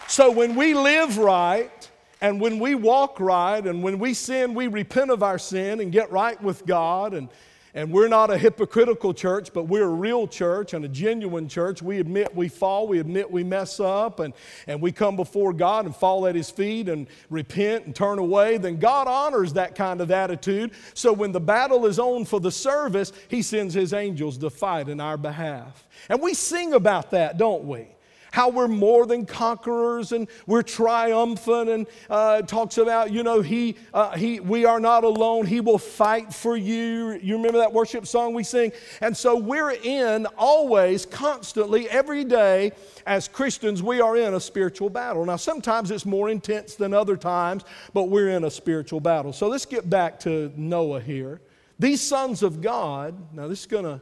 So 0.08 0.32
when 0.32 0.56
we 0.56 0.74
live 0.74 1.18
right, 1.18 1.90
and 2.24 2.40
when 2.40 2.58
we 2.58 2.74
walk 2.74 3.20
right, 3.20 3.64
and 3.66 3.82
when 3.82 3.98
we 3.98 4.14
sin, 4.14 4.54
we 4.54 4.66
repent 4.66 5.10
of 5.10 5.22
our 5.22 5.38
sin 5.38 5.80
and 5.80 5.92
get 5.92 6.10
right 6.10 6.42
with 6.42 6.64
God 6.64 7.12
and 7.12 7.28
and 7.76 7.90
we're 7.90 8.06
not 8.06 8.30
a 8.30 8.38
hypocritical 8.38 9.12
church, 9.12 9.52
but 9.52 9.64
we're 9.64 9.86
a 9.86 9.88
real 9.88 10.28
church 10.28 10.74
and 10.74 10.84
a 10.84 10.88
genuine 10.88 11.48
church. 11.48 11.82
We 11.82 11.98
admit 11.98 12.32
we 12.32 12.48
fall, 12.48 12.86
we 12.86 13.00
admit 13.00 13.28
we 13.28 13.42
mess 13.42 13.80
up, 13.80 14.20
and, 14.20 14.32
and 14.68 14.80
we 14.80 14.92
come 14.92 15.16
before 15.16 15.52
God 15.52 15.84
and 15.84 15.94
fall 15.94 16.28
at 16.28 16.36
His 16.36 16.52
feet 16.52 16.88
and 16.88 17.08
repent 17.30 17.86
and 17.86 17.94
turn 17.94 18.20
away. 18.20 18.58
Then 18.58 18.78
God 18.78 19.08
honors 19.08 19.54
that 19.54 19.74
kind 19.74 20.00
of 20.00 20.12
attitude. 20.12 20.70
So 20.94 21.12
when 21.12 21.32
the 21.32 21.40
battle 21.40 21.84
is 21.86 21.98
on 21.98 22.26
for 22.26 22.38
the 22.38 22.52
service, 22.52 23.12
He 23.26 23.42
sends 23.42 23.74
His 23.74 23.92
angels 23.92 24.38
to 24.38 24.50
fight 24.50 24.88
in 24.88 25.00
our 25.00 25.16
behalf. 25.16 25.84
And 26.08 26.22
we 26.22 26.34
sing 26.34 26.74
about 26.74 27.10
that, 27.10 27.38
don't 27.38 27.64
we? 27.64 27.88
How 28.34 28.48
we're 28.48 28.66
more 28.66 29.06
than 29.06 29.24
conquerors 29.24 30.10
and 30.10 30.26
we're 30.48 30.60
triumphant 30.60 31.70
and 31.70 31.86
uh, 32.10 32.42
talks 32.42 32.78
about 32.78 33.12
you 33.12 33.22
know 33.22 33.40
he, 33.40 33.76
uh, 33.94 34.10
he 34.16 34.40
we 34.40 34.64
are 34.64 34.80
not 34.80 35.04
alone. 35.04 35.46
He 35.46 35.60
will 35.60 35.78
fight 35.78 36.34
for 36.34 36.56
you. 36.56 37.12
You 37.22 37.36
remember 37.36 37.58
that 37.58 37.72
worship 37.72 38.08
song 38.08 38.34
we 38.34 38.42
sing? 38.42 38.72
And 39.00 39.16
so 39.16 39.36
we're 39.36 39.70
in 39.70 40.26
always 40.36 41.06
constantly 41.06 41.88
every 41.88 42.24
day 42.24 42.72
as 43.06 43.28
christians 43.28 43.84
we 43.84 44.00
are 44.00 44.16
in 44.16 44.34
a 44.34 44.40
spiritual 44.40 44.90
battle. 44.90 45.24
Now 45.24 45.36
sometimes 45.36 45.92
it's 45.92 46.04
more 46.04 46.28
intense 46.28 46.74
than 46.74 46.92
other 46.92 47.16
times 47.16 47.62
but 47.92 48.04
we're 48.04 48.30
in 48.30 48.42
a 48.42 48.50
spiritual 48.50 48.98
battle. 48.98 49.32
So 49.32 49.46
let's 49.46 49.64
get 49.64 49.88
back 49.88 50.18
to 50.20 50.52
noah 50.56 51.00
here. 51.00 51.40
These 51.78 52.00
sons 52.00 52.42
of 52.42 52.60
god 52.60 53.14
now 53.32 53.46
this 53.46 53.60
is 53.60 53.66
going 53.66 53.84
to 53.84 54.00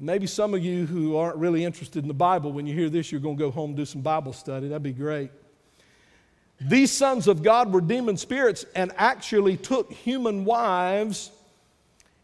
Maybe 0.00 0.26
some 0.26 0.54
of 0.54 0.64
you 0.64 0.86
who 0.86 1.16
aren't 1.16 1.36
really 1.36 1.62
interested 1.62 2.02
in 2.02 2.08
the 2.08 2.14
Bible, 2.14 2.52
when 2.52 2.66
you 2.66 2.74
hear 2.74 2.88
this, 2.88 3.12
you're 3.12 3.20
going 3.20 3.36
to 3.36 3.44
go 3.44 3.50
home 3.50 3.70
and 3.70 3.76
do 3.76 3.84
some 3.84 4.00
Bible 4.00 4.32
study. 4.32 4.68
That'd 4.68 4.82
be 4.82 4.92
great. 4.92 5.30
These 6.58 6.90
sons 6.90 7.28
of 7.28 7.42
God 7.42 7.72
were 7.72 7.82
demon 7.82 8.16
spirits 8.16 8.64
and 8.74 8.92
actually 8.96 9.58
took 9.58 9.92
human 9.92 10.44
wives 10.46 11.30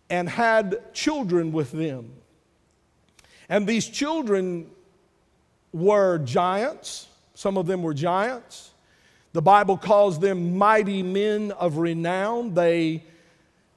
and 0.09 0.29
had 0.29 0.95
children 0.95 1.53
with 1.53 1.71
them. 1.73 2.13
And 3.49 3.67
these 3.67 3.87
children 3.87 4.71
were 5.73 6.19
giants. 6.19 7.09
Some 7.35 7.59
of 7.59 7.67
them 7.67 7.83
were 7.83 7.95
giants. 7.95 8.71
The 9.33 9.43
Bible 9.43 9.77
calls 9.77 10.19
them 10.19 10.57
mighty 10.57 11.03
men 11.03 11.53
of 11.53 11.77
renown. 11.77 12.55
They, 12.55 13.05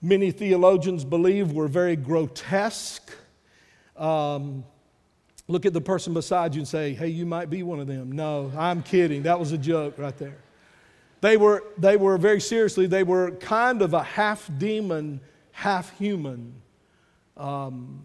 many 0.02 0.32
theologians 0.32 1.04
believe, 1.04 1.52
were 1.52 1.68
very 1.68 1.98
grotesque. 1.98 3.12
Um, 4.00 4.64
look 5.48 5.66
at 5.66 5.74
the 5.74 5.82
person 5.82 6.14
beside 6.14 6.56
you 6.56 6.62
and 6.62 6.68
say, 6.68 6.94
hey, 6.94 7.10
you 7.10 7.26
might 7.26 7.50
be 7.50 7.64
one 7.64 7.80
of 7.80 7.88
them. 7.88 8.12
No, 8.12 8.52
I'm 8.58 8.82
kidding. 8.82 9.24
That 9.24 9.40
was 9.40 9.52
a 9.52 9.58
joke 9.58 9.98
right 9.98 10.18
there. 10.18 10.38
They 11.22 11.36
were, 11.36 11.64
they 11.78 11.98
were 11.98 12.18
very 12.18 12.40
seriously, 12.40 12.88
they 12.88 13.04
were 13.04 13.32
kind 13.32 13.82
of 13.82 13.94
a 13.94 14.04
half 14.04 14.50
demon, 14.58 15.20
half 15.52 15.98
human 15.98 16.54
um, 17.36 18.02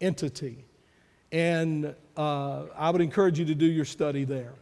entity. 0.00 0.64
And 1.30 1.94
uh, 2.16 2.64
I 2.76 2.90
would 2.90 3.00
encourage 3.00 3.38
you 3.38 3.44
to 3.44 3.54
do 3.54 3.66
your 3.66 3.84
study 3.84 4.24
there. 4.24 4.54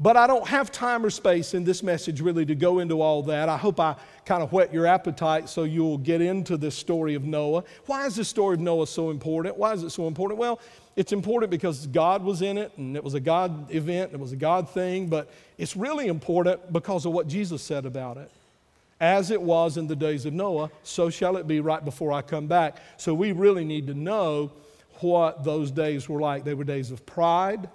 But 0.00 0.16
I 0.16 0.26
don't 0.26 0.46
have 0.48 0.72
time 0.72 1.04
or 1.04 1.10
space 1.10 1.54
in 1.54 1.62
this 1.62 1.82
message 1.82 2.20
really 2.20 2.44
to 2.46 2.56
go 2.56 2.80
into 2.80 3.00
all 3.00 3.22
that. 3.24 3.48
I 3.48 3.56
hope 3.56 3.78
I 3.78 3.94
kind 4.24 4.42
of 4.42 4.52
whet 4.52 4.74
your 4.74 4.86
appetite 4.86 5.48
so 5.48 5.62
you'll 5.62 5.98
get 5.98 6.20
into 6.20 6.56
this 6.56 6.74
story 6.74 7.14
of 7.14 7.24
Noah. 7.24 7.62
Why 7.86 8.06
is 8.06 8.16
the 8.16 8.24
story 8.24 8.54
of 8.54 8.60
Noah 8.60 8.86
so 8.86 9.10
important? 9.10 9.56
Why 9.56 9.72
is 9.74 9.84
it 9.84 9.90
so 9.90 10.08
important? 10.08 10.40
Well, 10.40 10.60
it's 10.96 11.12
important 11.12 11.50
because 11.50 11.86
God 11.86 12.24
was 12.24 12.42
in 12.42 12.58
it 12.58 12.72
and 12.76 12.96
it 12.96 13.04
was 13.04 13.14
a 13.14 13.20
God 13.20 13.72
event, 13.72 14.12
it 14.12 14.18
was 14.18 14.32
a 14.32 14.36
God 14.36 14.68
thing, 14.68 15.06
but 15.06 15.30
it's 15.56 15.76
really 15.76 16.08
important 16.08 16.72
because 16.72 17.06
of 17.06 17.12
what 17.12 17.28
Jesus 17.28 17.62
said 17.62 17.86
about 17.86 18.16
it. 18.16 18.30
As 19.00 19.30
it 19.30 19.40
was 19.40 19.76
in 19.76 19.86
the 19.86 19.96
days 19.96 20.26
of 20.26 20.32
Noah, 20.32 20.70
so 20.82 21.10
shall 21.10 21.36
it 21.36 21.46
be 21.46 21.60
right 21.60 21.84
before 21.84 22.12
I 22.12 22.22
come 22.22 22.46
back. 22.46 22.76
So 22.96 23.14
we 23.14 23.32
really 23.32 23.64
need 23.64 23.86
to 23.88 23.94
know 23.94 24.52
what 25.00 25.44
those 25.44 25.70
days 25.70 26.08
were 26.08 26.20
like. 26.20 26.44
They 26.44 26.54
were 26.54 26.64
days 26.64 26.90
of 26.90 27.04
pride, 27.04 27.68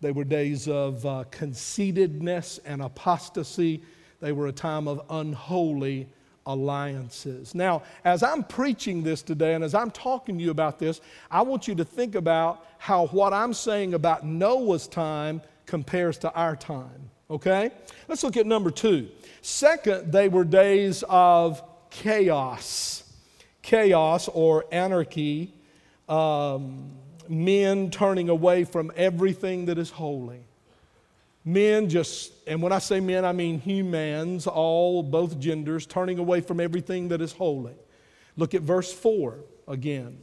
they 0.00 0.12
were 0.12 0.24
days 0.24 0.68
of 0.68 1.04
uh, 1.06 1.24
conceitedness 1.30 2.58
and 2.64 2.82
apostasy, 2.82 3.82
they 4.20 4.32
were 4.32 4.46
a 4.46 4.52
time 4.52 4.88
of 4.88 5.02
unholy 5.10 6.08
alliances. 6.46 7.54
Now, 7.54 7.82
as 8.04 8.22
I'm 8.22 8.44
preaching 8.44 9.02
this 9.02 9.22
today 9.22 9.54
and 9.54 9.64
as 9.64 9.74
I'm 9.74 9.90
talking 9.90 10.38
to 10.38 10.44
you 10.44 10.50
about 10.50 10.78
this, 10.78 11.00
I 11.30 11.42
want 11.42 11.66
you 11.66 11.74
to 11.74 11.84
think 11.84 12.14
about 12.14 12.64
how 12.78 13.08
what 13.08 13.32
I'm 13.32 13.52
saying 13.52 13.94
about 13.94 14.24
Noah's 14.24 14.86
time 14.86 15.42
compares 15.66 16.18
to 16.18 16.32
our 16.32 16.56
time. 16.56 17.10
Okay? 17.28 17.70
Let's 18.08 18.22
look 18.22 18.36
at 18.36 18.46
number 18.46 18.70
two. 18.70 19.08
Second, 19.42 20.12
they 20.12 20.28
were 20.28 20.44
days 20.44 21.02
of 21.08 21.62
chaos. 21.90 23.02
Chaos 23.62 24.28
or 24.28 24.64
anarchy, 24.70 25.52
um, 26.08 26.92
men 27.30 27.90
turning 27.90 28.28
away 28.28 28.64
from 28.64 28.92
everything 28.96 29.66
that 29.66 29.78
is 29.78 29.90
holy 29.90 30.40
men 31.46 31.88
just, 31.88 32.32
and 32.46 32.60
when 32.60 32.72
I 32.72 32.80
say 32.80 33.00
men, 33.00 33.24
I 33.24 33.32
mean 33.32 33.60
humans, 33.60 34.46
all, 34.46 35.02
both 35.02 35.38
genders, 35.38 35.86
turning 35.86 36.18
away 36.18 36.40
from 36.40 36.60
everything 36.60 37.08
that 37.08 37.22
is 37.22 37.32
holy. 37.32 37.74
Look 38.36 38.52
at 38.52 38.62
verse 38.62 38.92
4 38.92 39.38
again. 39.68 40.18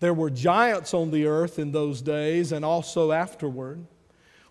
There 0.00 0.14
were 0.14 0.30
giants 0.30 0.94
on 0.94 1.10
the 1.10 1.26
earth 1.26 1.58
in 1.58 1.70
those 1.70 2.00
days 2.00 2.50
and 2.50 2.64
also 2.64 3.12
afterward. 3.12 3.84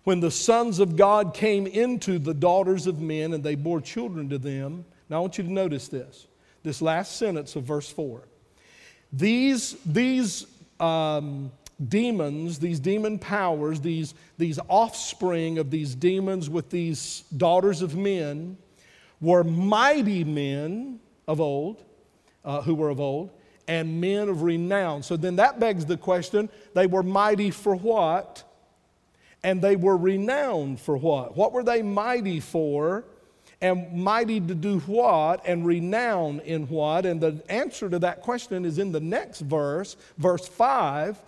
When 0.04 0.20
the 0.20 0.30
sons 0.30 0.78
of 0.78 0.96
God 0.96 1.34
came 1.34 1.66
into 1.66 2.18
the 2.18 2.34
daughters 2.34 2.86
of 2.86 3.00
men 3.00 3.34
and 3.34 3.42
they 3.42 3.54
bore 3.54 3.80
children 3.80 4.28
to 4.30 4.38
them. 4.38 4.84
Now 5.10 5.16
I 5.16 5.20
want 5.20 5.36
you 5.36 5.44
to 5.44 5.52
notice 5.52 5.88
this, 5.88 6.26
this 6.62 6.80
last 6.80 7.16
sentence 7.16 7.56
of 7.56 7.64
verse 7.64 7.90
4. 7.90 8.22
These, 9.12 9.76
these 9.84 10.46
um, 10.84 11.52
demons, 11.88 12.58
these 12.58 12.80
demon 12.80 13.18
powers, 13.18 13.80
these, 13.80 14.14
these 14.38 14.58
offspring 14.68 15.58
of 15.58 15.70
these 15.70 15.94
demons 15.94 16.50
with 16.50 16.70
these 16.70 17.24
daughters 17.36 17.82
of 17.82 17.96
men, 17.96 18.56
were 19.20 19.44
mighty 19.44 20.24
men 20.24 21.00
of 21.26 21.40
old, 21.40 21.82
uh, 22.44 22.60
who 22.62 22.74
were 22.74 22.90
of 22.90 23.00
old, 23.00 23.30
and 23.66 24.00
men 24.00 24.28
of 24.28 24.42
renown. 24.42 25.02
So 25.02 25.16
then 25.16 25.36
that 25.36 25.58
begs 25.58 25.86
the 25.86 25.96
question 25.96 26.50
they 26.74 26.86
were 26.86 27.02
mighty 27.02 27.50
for 27.50 27.74
what? 27.74 28.44
And 29.42 29.60
they 29.60 29.76
were 29.76 29.96
renowned 29.96 30.80
for 30.80 30.96
what? 30.96 31.36
What 31.36 31.52
were 31.52 31.62
they 31.62 31.82
mighty 31.82 32.40
for? 32.40 33.04
And 33.60 33.92
mighty 33.92 34.40
to 34.40 34.54
do 34.54 34.80
what? 34.80 35.46
And 35.46 35.66
renowned 35.66 36.40
in 36.42 36.68
what? 36.68 37.06
And 37.06 37.20
the 37.20 37.42
answer 37.48 37.88
to 37.88 37.98
that 38.00 38.20
question 38.20 38.64
is 38.64 38.78
in 38.78 38.92
the 38.92 39.00
next 39.00 39.40
verse, 39.40 39.96
verse 40.18 40.46
5 40.46 41.18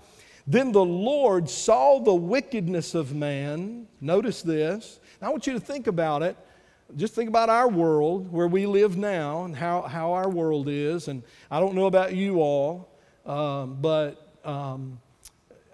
then 0.46 0.70
the 0.70 0.84
Lord 0.84 1.50
saw 1.50 1.98
the 1.98 2.14
wickedness 2.14 2.94
of 2.94 3.14
man. 3.14 3.88
Notice 4.00 4.42
this. 4.42 5.00
I 5.20 5.28
want 5.28 5.46
you 5.46 5.54
to 5.54 5.60
think 5.60 5.88
about 5.88 6.22
it. 6.22 6.36
Just 6.96 7.14
think 7.14 7.28
about 7.28 7.48
our 7.48 7.68
world, 7.68 8.30
where 8.30 8.46
we 8.46 8.64
live 8.64 8.96
now, 8.96 9.44
and 9.44 9.56
how, 9.56 9.82
how 9.82 10.12
our 10.12 10.28
world 10.28 10.68
is. 10.68 11.08
And 11.08 11.24
I 11.50 11.58
don't 11.58 11.74
know 11.74 11.86
about 11.86 12.14
you 12.14 12.40
all, 12.40 12.88
um, 13.24 13.78
but 13.80 14.38
um, 14.44 15.00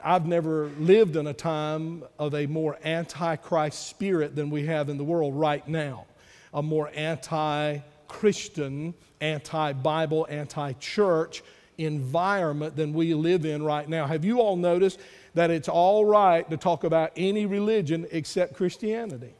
I've 0.03 0.25
never 0.25 0.71
lived 0.79 1.17
in 1.17 1.27
a 1.27 1.35
time 1.35 2.05
of 2.19 2.35
a 2.35 2.47
more 2.47 2.79
anti-Christ 2.83 3.88
spirit 3.88 4.35
than 4.35 4.49
we 4.49 4.65
have 4.67 4.88
in 4.88 4.97
the 4.97 5.05
world 5.05 5.35
right 5.35 5.67
now. 5.69 6.07
A 6.55 6.62
more 6.62 6.91
anti 6.95 7.79
Christian, 8.09 8.95
anti 9.21 9.73
Bible, 9.73 10.27
anti 10.29 10.73
church 10.75 11.43
environment 11.79 12.77
than 12.77 12.93
we 12.93 13.15
live 13.15 13.45
in 13.45 13.62
right 13.62 13.88
now. 13.88 14.07
Have 14.07 14.25
you 14.25 14.41
all 14.41 14.57
noticed 14.57 15.01
that 15.35 15.51
it's 15.51 15.69
all 15.69 16.05
right 16.05 16.49
to 16.51 16.57
talk 16.57 16.85
about 16.85 17.12
any 17.17 17.47
religion 17.47 18.07
except 18.12 18.55
Christianity? 18.55 19.35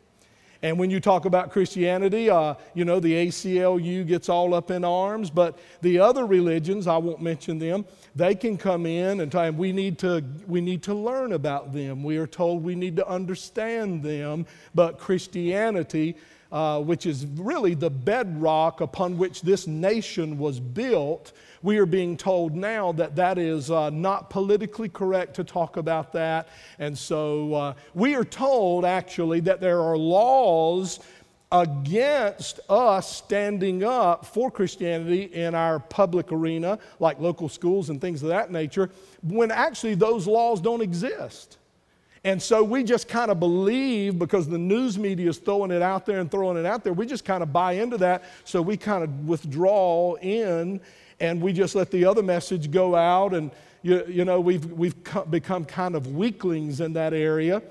And 0.64 0.79
when 0.79 0.90
you 0.90 1.01
talk 1.01 1.25
about 1.25 1.51
Christianity, 1.51 2.31
uh, 2.31 2.55
you 2.72 2.85
know, 2.85 3.01
the 3.01 3.27
ACLU 3.27 4.07
gets 4.07 4.29
all 4.29 4.55
up 4.55 4.70
in 4.70 4.85
arms, 4.85 5.29
but 5.29 5.59
the 5.81 5.98
other 5.98 6.25
religions, 6.25 6.87
I 6.87 6.96
won't 6.98 7.20
mention 7.20 7.59
them, 7.59 7.85
they 8.14 8.37
can 8.37 8.57
come 8.57 8.87
in 8.87 9.20
and 9.20 9.33
tell 9.33 9.51
we 9.51 9.72
need 9.72 9.98
to 9.98 10.25
we 10.46 10.61
need 10.61 10.83
to 10.85 10.94
learn 10.94 11.33
about 11.33 11.72
them. 11.72 12.05
We 12.05 12.16
are 12.18 12.29
told 12.29 12.62
we 12.62 12.77
need 12.77 12.94
to 12.96 13.09
understand 13.09 14.05
them, 14.05 14.46
but 14.72 14.98
Christianity, 14.98 16.16
uh, 16.52 16.80
which 16.80 17.06
is 17.06 17.24
really 17.26 17.74
the 17.74 17.90
bedrock 17.90 18.82
upon 18.82 19.16
which 19.16 19.40
this 19.40 19.66
nation 19.66 20.38
was 20.38 20.60
built, 20.60 21.32
we 21.62 21.78
are 21.78 21.86
being 21.86 22.16
told 22.16 22.54
now 22.54 22.92
that 22.92 23.16
that 23.16 23.38
is 23.38 23.70
uh, 23.70 23.88
not 23.90 24.28
politically 24.28 24.90
correct 24.90 25.34
to 25.34 25.44
talk 25.44 25.78
about 25.78 26.12
that. 26.12 26.48
And 26.78 26.96
so 26.96 27.54
uh, 27.54 27.74
we 27.94 28.14
are 28.14 28.24
told 28.24 28.84
actually 28.84 29.40
that 29.40 29.60
there 29.60 29.80
are 29.80 29.96
laws 29.96 31.00
against 31.50 32.60
us 32.68 33.14
standing 33.14 33.84
up 33.84 34.24
for 34.26 34.50
Christianity 34.50 35.24
in 35.24 35.54
our 35.54 35.78
public 35.78 36.32
arena, 36.32 36.78
like 36.98 37.18
local 37.20 37.48
schools 37.48 37.90
and 37.90 38.00
things 38.00 38.22
of 38.22 38.28
that 38.28 38.50
nature, 38.50 38.90
when 39.22 39.50
actually 39.50 39.94
those 39.94 40.26
laws 40.26 40.60
don't 40.60 40.80
exist. 40.82 41.58
And 42.24 42.40
so 42.40 42.62
we 42.62 42.85
just 42.85 43.08
kind 43.08 43.30
of 43.30 43.40
believe 43.40 44.18
because 44.18 44.48
the 44.48 44.58
news 44.58 44.96
media 44.96 45.28
is 45.28 45.38
throwing 45.38 45.72
it 45.72 45.82
out 45.82 46.06
there 46.06 46.20
and 46.20 46.30
throwing 46.30 46.56
it 46.56 46.64
out 46.64 46.85
there, 46.85 46.92
we 46.92 47.04
just 47.04 47.24
kind 47.24 47.42
of 47.42 47.52
buy 47.52 47.72
into 47.72 47.98
that. 47.98 48.22
So 48.44 48.62
we 48.62 48.76
kind 48.76 49.02
of 49.02 49.26
withdraw 49.26 50.14
in 50.14 50.80
and 51.18 51.40
we 51.40 51.52
just 51.52 51.74
let 51.74 51.90
the 51.90 52.04
other 52.04 52.22
message 52.22 52.70
go 52.70 52.94
out. 52.94 53.35
And 53.35 53.50
you, 53.82 54.04
you 54.06 54.24
know 54.24 54.40
we've, 54.40 54.64
we've 54.66 54.94
become 55.30 55.64
kind 55.64 55.96
of 55.96 56.14
weaklings 56.14 56.80
in 56.80 56.92
that 56.92 57.12
area. 57.12 57.62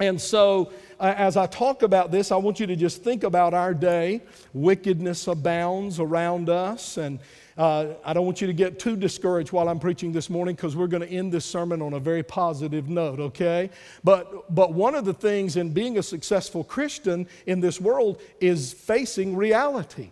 And 0.00 0.20
so 0.20 0.72
uh, 1.00 1.14
as 1.16 1.36
i 1.36 1.46
talk 1.46 1.82
about 1.82 2.10
this 2.10 2.32
i 2.32 2.36
want 2.36 2.58
you 2.58 2.66
to 2.66 2.76
just 2.76 3.02
think 3.02 3.24
about 3.24 3.54
our 3.54 3.74
day. 3.74 4.22
Wickedness 4.52 5.26
abounds 5.26 5.98
around 5.98 6.48
us. 6.48 6.96
And 6.96 7.18
uh, 7.56 7.94
i 8.04 8.12
don't 8.12 8.26
want 8.26 8.40
you 8.40 8.46
to 8.46 8.52
get 8.52 8.78
too 8.78 8.96
discouraged 8.96 9.52
while 9.52 9.68
i'm 9.68 9.78
preaching 9.78 10.12
this 10.12 10.28
morning 10.28 10.54
because 10.54 10.74
we're 10.76 10.86
going 10.86 11.02
to 11.02 11.10
end 11.10 11.32
this 11.32 11.44
sermon 11.44 11.80
on 11.80 11.94
a 11.94 12.00
very 12.00 12.22
positive 12.22 12.88
note 12.88 13.20
okay 13.20 13.70
but 14.02 14.54
but 14.54 14.72
one 14.72 14.94
of 14.94 15.04
the 15.04 15.14
things 15.14 15.56
in 15.56 15.72
being 15.72 15.98
a 15.98 16.02
successful 16.02 16.64
christian 16.64 17.26
in 17.46 17.60
this 17.60 17.80
world 17.80 18.20
is 18.40 18.72
facing 18.72 19.36
reality 19.36 20.10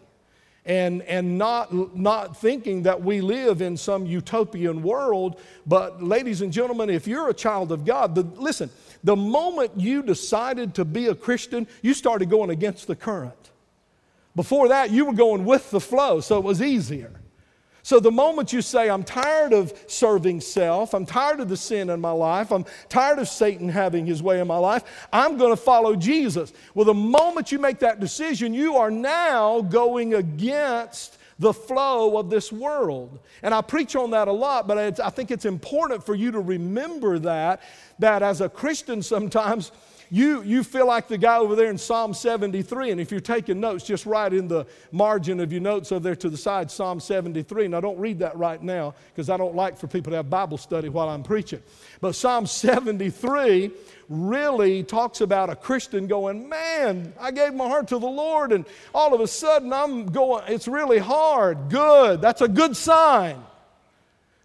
and, 0.64 1.02
and 1.02 1.38
not, 1.38 1.96
not 1.96 2.36
thinking 2.36 2.84
that 2.84 3.02
we 3.02 3.20
live 3.20 3.62
in 3.62 3.76
some 3.76 4.06
utopian 4.06 4.82
world. 4.82 5.40
But, 5.66 6.02
ladies 6.02 6.40
and 6.40 6.52
gentlemen, 6.52 6.88
if 6.88 7.06
you're 7.06 7.28
a 7.28 7.34
child 7.34 7.72
of 7.72 7.84
God, 7.84 8.14
the, 8.14 8.22
listen, 8.22 8.70
the 9.02 9.16
moment 9.16 9.72
you 9.76 10.02
decided 10.02 10.74
to 10.76 10.84
be 10.84 11.08
a 11.08 11.14
Christian, 11.14 11.66
you 11.82 11.94
started 11.94 12.30
going 12.30 12.50
against 12.50 12.86
the 12.86 12.94
current. 12.94 13.50
Before 14.36 14.68
that, 14.68 14.90
you 14.90 15.04
were 15.04 15.14
going 15.14 15.44
with 15.44 15.70
the 15.70 15.80
flow, 15.80 16.20
so 16.20 16.38
it 16.38 16.44
was 16.44 16.62
easier. 16.62 17.12
So 17.84 17.98
the 17.98 18.12
moment 18.12 18.52
you 18.52 18.62
say, 18.62 18.88
I'm 18.88 19.02
tired 19.02 19.52
of 19.52 19.72
serving 19.88 20.40
self, 20.40 20.94
I'm 20.94 21.04
tired 21.04 21.40
of 21.40 21.48
the 21.48 21.56
sin 21.56 21.90
in 21.90 22.00
my 22.00 22.12
life, 22.12 22.52
I'm 22.52 22.64
tired 22.88 23.18
of 23.18 23.28
Satan 23.28 23.68
having 23.68 24.06
his 24.06 24.22
way 24.22 24.40
in 24.40 24.46
my 24.46 24.58
life, 24.58 24.84
I'm 25.12 25.36
going 25.36 25.50
to 25.50 25.60
follow 25.60 25.96
Jesus. 25.96 26.52
Well, 26.74 26.84
the 26.84 26.94
moment 26.94 27.50
you 27.50 27.58
make 27.58 27.80
that 27.80 27.98
decision, 27.98 28.54
you 28.54 28.76
are 28.76 28.90
now 28.90 29.62
going 29.62 30.14
against 30.14 31.18
the 31.40 31.52
flow 31.52 32.16
of 32.18 32.30
this 32.30 32.52
world. 32.52 33.18
And 33.42 33.52
I 33.52 33.62
preach 33.62 33.96
on 33.96 34.10
that 34.12 34.28
a 34.28 34.32
lot, 34.32 34.68
but 34.68 35.00
I 35.00 35.10
think 35.10 35.32
it's 35.32 35.44
important 35.44 36.06
for 36.06 36.14
you 36.14 36.30
to 36.30 36.40
remember 36.40 37.18
that, 37.18 37.62
that 37.98 38.22
as 38.22 38.40
a 38.40 38.48
Christian 38.48 39.02
sometimes, 39.02 39.72
you, 40.12 40.42
you 40.42 40.62
feel 40.62 40.86
like 40.86 41.08
the 41.08 41.16
guy 41.16 41.38
over 41.38 41.56
there 41.56 41.70
in 41.70 41.78
Psalm 41.78 42.12
73. 42.12 42.90
And 42.90 43.00
if 43.00 43.10
you're 43.10 43.18
taking 43.18 43.60
notes, 43.60 43.82
just 43.82 44.04
write 44.04 44.34
in 44.34 44.46
the 44.46 44.66
margin 44.90 45.40
of 45.40 45.50
your 45.50 45.62
notes 45.62 45.90
over 45.90 46.00
there 46.00 46.16
to 46.16 46.28
the 46.28 46.36
side 46.36 46.70
Psalm 46.70 47.00
73. 47.00 47.66
Now, 47.68 47.80
don't 47.80 47.98
read 47.98 48.18
that 48.18 48.36
right 48.36 48.62
now 48.62 48.94
because 49.08 49.30
I 49.30 49.38
don't 49.38 49.54
like 49.54 49.78
for 49.78 49.86
people 49.86 50.10
to 50.10 50.16
have 50.16 50.28
Bible 50.28 50.58
study 50.58 50.90
while 50.90 51.08
I'm 51.08 51.22
preaching. 51.22 51.62
But 52.02 52.14
Psalm 52.14 52.44
73 52.44 53.70
really 54.10 54.82
talks 54.82 55.22
about 55.22 55.48
a 55.48 55.56
Christian 55.56 56.06
going, 56.06 56.46
Man, 56.46 57.14
I 57.18 57.30
gave 57.30 57.54
my 57.54 57.66
heart 57.66 57.88
to 57.88 57.98
the 57.98 58.06
Lord, 58.06 58.52
and 58.52 58.66
all 58.94 59.14
of 59.14 59.22
a 59.22 59.26
sudden 59.26 59.72
I'm 59.72 60.04
going, 60.04 60.44
it's 60.46 60.68
really 60.68 60.98
hard. 60.98 61.70
Good. 61.70 62.20
That's 62.20 62.42
a 62.42 62.48
good 62.48 62.76
sign. 62.76 63.42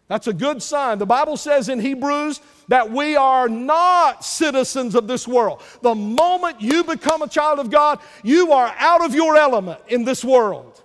That's 0.08 0.28
a 0.28 0.34
good 0.34 0.63
sign. 0.63 1.00
The 1.00 1.06
Bible 1.06 1.36
says 1.36 1.67
in 1.67 1.80
Hebrews 1.80 2.39
that 2.70 2.89
we 2.91 3.15
are 3.15 3.50
not 3.50 4.24
citizens 4.24 4.96
of 4.96 5.08
this 5.08 5.28
world. 5.28 5.62
The 5.82 5.96
moment 5.96 6.62
you 6.62 6.84
become 6.84 7.22
a 7.22 7.28
child 7.28 7.60
of 7.60 7.70
God, 7.70 8.00
you 8.24 8.54
are 8.54 8.74
out 8.78 9.04
of 9.04 9.13
your 9.13 9.36
element 9.36 9.82
in 9.88 10.06
this 10.06 10.24
world. 10.24 10.82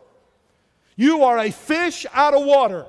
You 0.96 1.22
are 1.22 1.38
a 1.38 1.50
fish 1.50 2.04
out 2.12 2.34
of 2.34 2.44
water. 2.44 2.86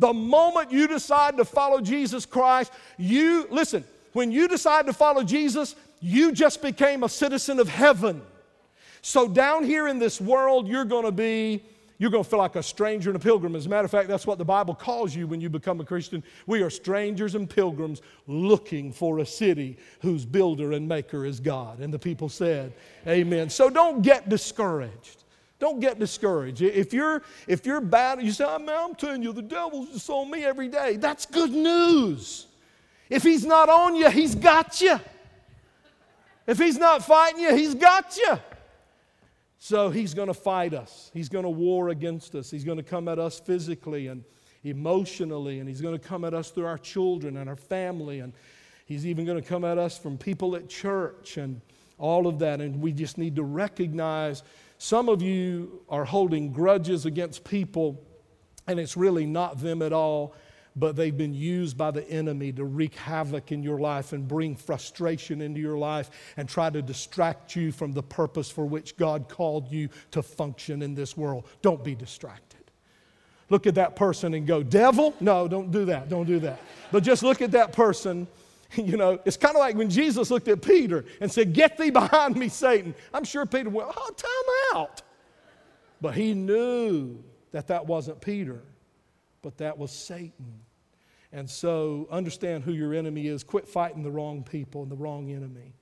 The 0.00 0.12
moment 0.12 0.72
you 0.72 0.88
decide 0.88 1.36
to 1.36 1.44
follow 1.44 1.80
Jesus 1.80 2.26
Christ, 2.26 2.72
you, 2.98 3.46
listen, 3.50 3.84
when 4.12 4.32
you 4.32 4.48
decide 4.48 4.86
to 4.86 4.92
follow 4.92 5.22
Jesus, 5.22 5.76
you 6.00 6.32
just 6.32 6.62
became 6.62 7.04
a 7.04 7.08
citizen 7.08 7.60
of 7.60 7.68
heaven. 7.68 8.22
So 9.02 9.28
down 9.28 9.64
here 9.64 9.86
in 9.86 9.98
this 9.98 10.20
world, 10.20 10.66
you're 10.66 10.84
going 10.84 11.04
to 11.04 11.12
be 11.12 11.62
you're 12.00 12.10
going 12.10 12.24
to 12.24 12.30
feel 12.30 12.38
like 12.38 12.56
a 12.56 12.62
stranger 12.62 13.10
and 13.10 13.16
a 13.16 13.20
pilgrim. 13.20 13.54
As 13.54 13.66
a 13.66 13.68
matter 13.68 13.84
of 13.84 13.90
fact, 13.90 14.08
that's 14.08 14.26
what 14.26 14.38
the 14.38 14.44
Bible 14.44 14.74
calls 14.74 15.14
you 15.14 15.26
when 15.26 15.38
you 15.38 15.50
become 15.50 15.80
a 15.80 15.84
Christian. 15.84 16.24
We 16.46 16.62
are 16.62 16.70
strangers 16.70 17.34
and 17.34 17.48
pilgrims 17.48 18.00
looking 18.26 18.90
for 18.90 19.18
a 19.18 19.26
city 19.26 19.76
whose 20.00 20.24
builder 20.24 20.72
and 20.72 20.88
maker 20.88 21.26
is 21.26 21.40
God. 21.40 21.80
And 21.80 21.92
the 21.92 21.98
people 21.98 22.30
said, 22.30 22.72
Amen. 23.06 23.50
So 23.50 23.68
don't 23.68 24.00
get 24.00 24.30
discouraged. 24.30 25.24
Don't 25.58 25.78
get 25.78 25.98
discouraged. 25.98 26.62
If 26.62 26.94
you're 26.94 27.22
if 27.46 27.66
you're 27.66 27.82
bad, 27.82 28.22
you 28.22 28.32
say, 28.32 28.46
man, 28.46 28.70
I'm 28.70 28.94
telling 28.94 29.22
you, 29.22 29.34
the 29.34 29.42
devil's 29.42 29.90
just 29.90 30.08
on 30.08 30.30
me 30.30 30.42
every 30.42 30.68
day. 30.68 30.96
That's 30.96 31.26
good 31.26 31.50
news. 31.50 32.46
If 33.10 33.24
he's 33.24 33.44
not 33.44 33.68
on 33.68 33.94
you, 33.94 34.08
he's 34.08 34.34
got 34.34 34.80
you. 34.80 34.98
If 36.46 36.58
he's 36.58 36.78
not 36.78 37.04
fighting 37.04 37.42
you, 37.42 37.54
he's 37.54 37.74
got 37.74 38.16
you. 38.16 38.38
So 39.62 39.90
he's 39.90 40.14
going 40.14 40.28
to 40.28 40.34
fight 40.34 40.72
us. 40.72 41.10
He's 41.12 41.28
going 41.28 41.44
to 41.44 41.50
war 41.50 41.90
against 41.90 42.34
us. 42.34 42.50
He's 42.50 42.64
going 42.64 42.78
to 42.78 42.82
come 42.82 43.08
at 43.08 43.18
us 43.18 43.38
physically 43.38 44.06
and 44.06 44.24
emotionally, 44.64 45.58
and 45.58 45.68
he's 45.68 45.82
going 45.82 45.96
to 45.96 46.02
come 46.04 46.24
at 46.24 46.32
us 46.32 46.50
through 46.50 46.64
our 46.64 46.78
children 46.78 47.36
and 47.36 47.46
our 47.48 47.56
family, 47.56 48.20
and 48.20 48.32
he's 48.86 49.06
even 49.06 49.26
going 49.26 49.40
to 49.40 49.46
come 49.46 49.64
at 49.66 49.76
us 49.76 49.98
from 49.98 50.16
people 50.16 50.56
at 50.56 50.70
church 50.70 51.36
and 51.36 51.60
all 51.98 52.26
of 52.26 52.38
that. 52.38 52.62
And 52.62 52.80
we 52.80 52.90
just 52.90 53.18
need 53.18 53.36
to 53.36 53.42
recognize 53.42 54.42
some 54.78 55.10
of 55.10 55.20
you 55.20 55.82
are 55.90 56.06
holding 56.06 56.52
grudges 56.52 57.04
against 57.04 57.44
people, 57.44 58.02
and 58.66 58.80
it's 58.80 58.96
really 58.96 59.26
not 59.26 59.60
them 59.60 59.82
at 59.82 59.92
all 59.92 60.34
but 60.76 60.96
they've 60.96 61.16
been 61.16 61.34
used 61.34 61.76
by 61.76 61.90
the 61.90 62.08
enemy 62.08 62.52
to 62.52 62.64
wreak 62.64 62.94
havoc 62.94 63.52
in 63.52 63.62
your 63.62 63.78
life 63.78 64.12
and 64.12 64.26
bring 64.26 64.54
frustration 64.54 65.40
into 65.42 65.60
your 65.60 65.76
life 65.76 66.10
and 66.36 66.48
try 66.48 66.70
to 66.70 66.80
distract 66.80 67.56
you 67.56 67.72
from 67.72 67.92
the 67.92 68.02
purpose 68.02 68.50
for 68.50 68.64
which 68.64 68.96
God 68.96 69.28
called 69.28 69.70
you 69.70 69.88
to 70.12 70.22
function 70.22 70.82
in 70.82 70.94
this 70.94 71.16
world. 71.16 71.46
Don't 71.62 71.82
be 71.82 71.94
distracted. 71.94 72.60
Look 73.48 73.66
at 73.66 73.74
that 73.74 73.96
person 73.96 74.34
and 74.34 74.46
go, 74.46 74.62
Devil? 74.62 75.14
No, 75.18 75.48
don't 75.48 75.72
do 75.72 75.84
that. 75.86 76.08
Don't 76.08 76.26
do 76.26 76.38
that. 76.40 76.60
But 76.92 77.02
just 77.02 77.22
look 77.22 77.42
at 77.42 77.52
that 77.52 77.72
person. 77.72 78.26
You 78.76 78.96
know, 78.96 79.18
it's 79.24 79.36
kind 79.36 79.56
of 79.56 79.58
like 79.58 79.74
when 79.74 79.90
Jesus 79.90 80.30
looked 80.30 80.46
at 80.46 80.62
Peter 80.62 81.04
and 81.20 81.28
said, 81.28 81.52
Get 81.54 81.76
thee 81.76 81.90
behind 81.90 82.36
me, 82.36 82.48
Satan. 82.48 82.94
I'm 83.12 83.24
sure 83.24 83.44
Peter 83.44 83.68
went, 83.68 83.88
Oh, 83.96 84.10
time 84.10 84.78
out. 84.80 85.02
But 86.00 86.14
he 86.14 86.34
knew 86.34 87.18
that 87.50 87.66
that 87.66 87.84
wasn't 87.84 88.20
Peter 88.20 88.62
but 89.42 89.58
that 89.58 89.78
was 89.78 89.90
Satan. 89.90 90.60
And 91.32 91.48
so 91.48 92.08
understand 92.10 92.64
who 92.64 92.72
your 92.72 92.94
enemy 92.94 93.28
is. 93.28 93.44
Quit 93.44 93.68
fighting 93.68 94.02
the 94.02 94.10
wrong 94.10 94.42
people 94.42 94.82
and 94.82 94.90
the 94.90 94.96
wrong 94.96 95.30
enemy. 95.30 95.74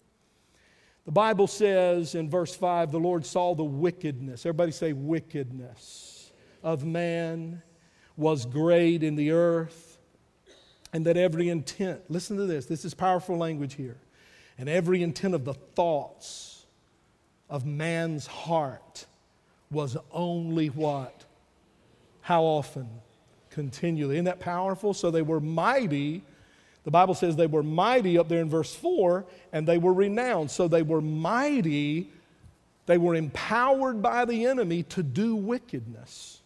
The 1.07 1.13
Bible 1.13 1.47
says 1.47 2.15
in 2.15 2.29
verse 2.29 2.55
5 2.55 2.93
the 2.93 3.01
Lord 3.01 3.25
saw 3.25 3.55
the 3.55 3.65
wickedness, 3.65 4.45
everybody 4.45 4.73
say 4.73 4.93
wickedness, 4.93 6.33
of 6.63 6.85
man 6.85 7.63
was 8.15 8.45
great 8.45 9.03
in 9.03 9.17
the 9.17 9.31
earth, 9.31 9.99
and 10.93 11.07
that 11.07 11.17
every 11.17 11.49
intent, 11.49 12.03
listen 12.11 12.37
to 12.37 12.45
this, 12.45 12.67
this 12.67 12.85
is 12.85 12.93
powerful 12.93 13.39
language 13.39 13.75
here, 13.75 13.97
and 14.59 14.69
every 14.69 15.03
intent 15.03 15.35
of 15.35 15.47
the 15.47 15.55
thoughts 15.55 16.67
of 17.49 17.65
man's 17.65 18.27
heart 18.27 19.07
was 19.71 19.97
only 20.13 20.67
what? 20.67 21.25
How 22.21 22.43
often? 22.43 22.89
Continually. 23.51 24.17
Isn't 24.17 24.27
that 24.27 24.41
powerful? 24.41 24.95
So 24.95 25.11
they 25.11 25.23
were 25.23 25.41
mighty. 25.41 26.23
The 26.85 26.91
Bible 26.91 27.15
says 27.15 27.37
they 27.37 27.47
were 27.47 27.63
mighty 27.63 28.19
up 28.19 28.29
there 28.29 28.41
in 28.41 28.49
verse 28.49 28.75
4, 28.75 29.25
and 29.53 29.67
they 29.67 29.79
were 29.79 29.93
renowned. 29.93 30.51
So 30.51 30.69
they 30.69 30.83
were 30.83 31.01
mighty. 31.01 32.11
They 32.87 32.99
were 32.99 33.15
empowered 33.15 34.01
by 34.01 34.25
the 34.25 34.47
enemy 34.47 34.85
to 34.85 35.03
do 35.03 35.37
wickedness. 35.37 36.41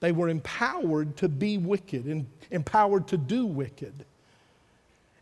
They 0.00 0.12
were 0.12 0.28
empowered 0.28 1.18
to 1.18 1.28
be 1.28 1.58
wicked 1.58 2.06
and 2.06 2.26
empowered 2.50 3.08
to 3.08 3.18
do 3.18 3.44
wicked. 3.44 4.06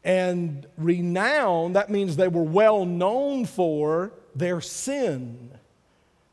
And 0.05 0.67
renowned, 0.77 1.75
that 1.75 1.91
means 1.91 2.17
they 2.17 2.29
were 2.29 2.45
well 2.45 2.85
known 2.87 3.45
for 3.45 4.13
their 4.35 4.61
sin. 4.61 5.51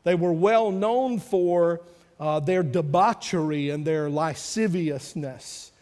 They 0.04 0.14
were 0.14 0.32
well 0.32 0.70
known 0.70 1.18
for 1.18 1.80
uh, 2.18 2.40
their 2.40 2.62
debauchery 2.62 3.70
and 3.70 3.84
their 3.84 4.08
lasciviousness. 4.08 5.72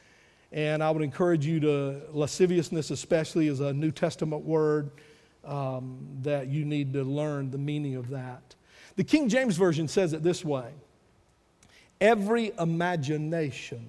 And 0.53 0.83
I 0.83 0.91
would 0.91 1.03
encourage 1.03 1.47
you 1.47 1.61
to, 1.61 2.03
lasciviousness 2.13 2.91
especially 2.91 3.49
is 3.49 3.61
a 3.61 3.73
New 3.73 3.91
Testament 3.91 4.45
word 4.45 4.91
um, 5.45 5.99
that 6.23 6.49
you 6.49 6.65
need 6.65 6.93
to 6.95 7.05
learn 7.05 7.51
the 7.51 7.59
meaning 7.59 7.97
of 7.97 8.11
that. 8.11 8.55
The 8.97 9.05
King 9.05 9.29
James 9.29 9.57
Version 9.57 9.89
says 9.89 10.13
it 10.13 10.23
this 10.23 10.45
way 10.45 10.71
every 12.01 12.53
imagination 12.59 13.89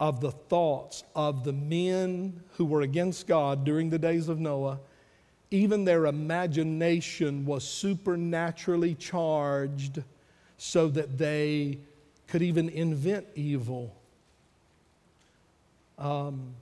of 0.00 0.20
the 0.20 0.30
thoughts 0.30 1.04
of 1.14 1.44
the 1.44 1.52
men 1.52 2.40
who 2.56 2.64
were 2.64 2.82
against 2.82 3.26
God 3.26 3.64
during 3.64 3.90
the 3.90 3.98
days 3.98 4.28
of 4.28 4.38
Noah 4.38 4.78
even 5.50 5.84
their 5.84 6.06
imagination 6.06 7.44
was 7.46 7.64
supernaturally 7.64 8.94
charged 8.94 10.02
so 10.58 10.88
that 10.88 11.18
they 11.18 11.78
could 12.26 12.42
even 12.42 12.68
invent 12.68 13.26
evil. 13.34 13.94
Um, 15.98 16.54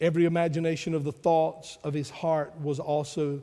every 0.00 0.24
imagination 0.24 0.94
of 0.94 1.04
the 1.04 1.12
thoughts 1.12 1.78
of 1.84 1.92
his 1.92 2.08
heart 2.10 2.52
was 2.60 2.80
also 2.80 3.40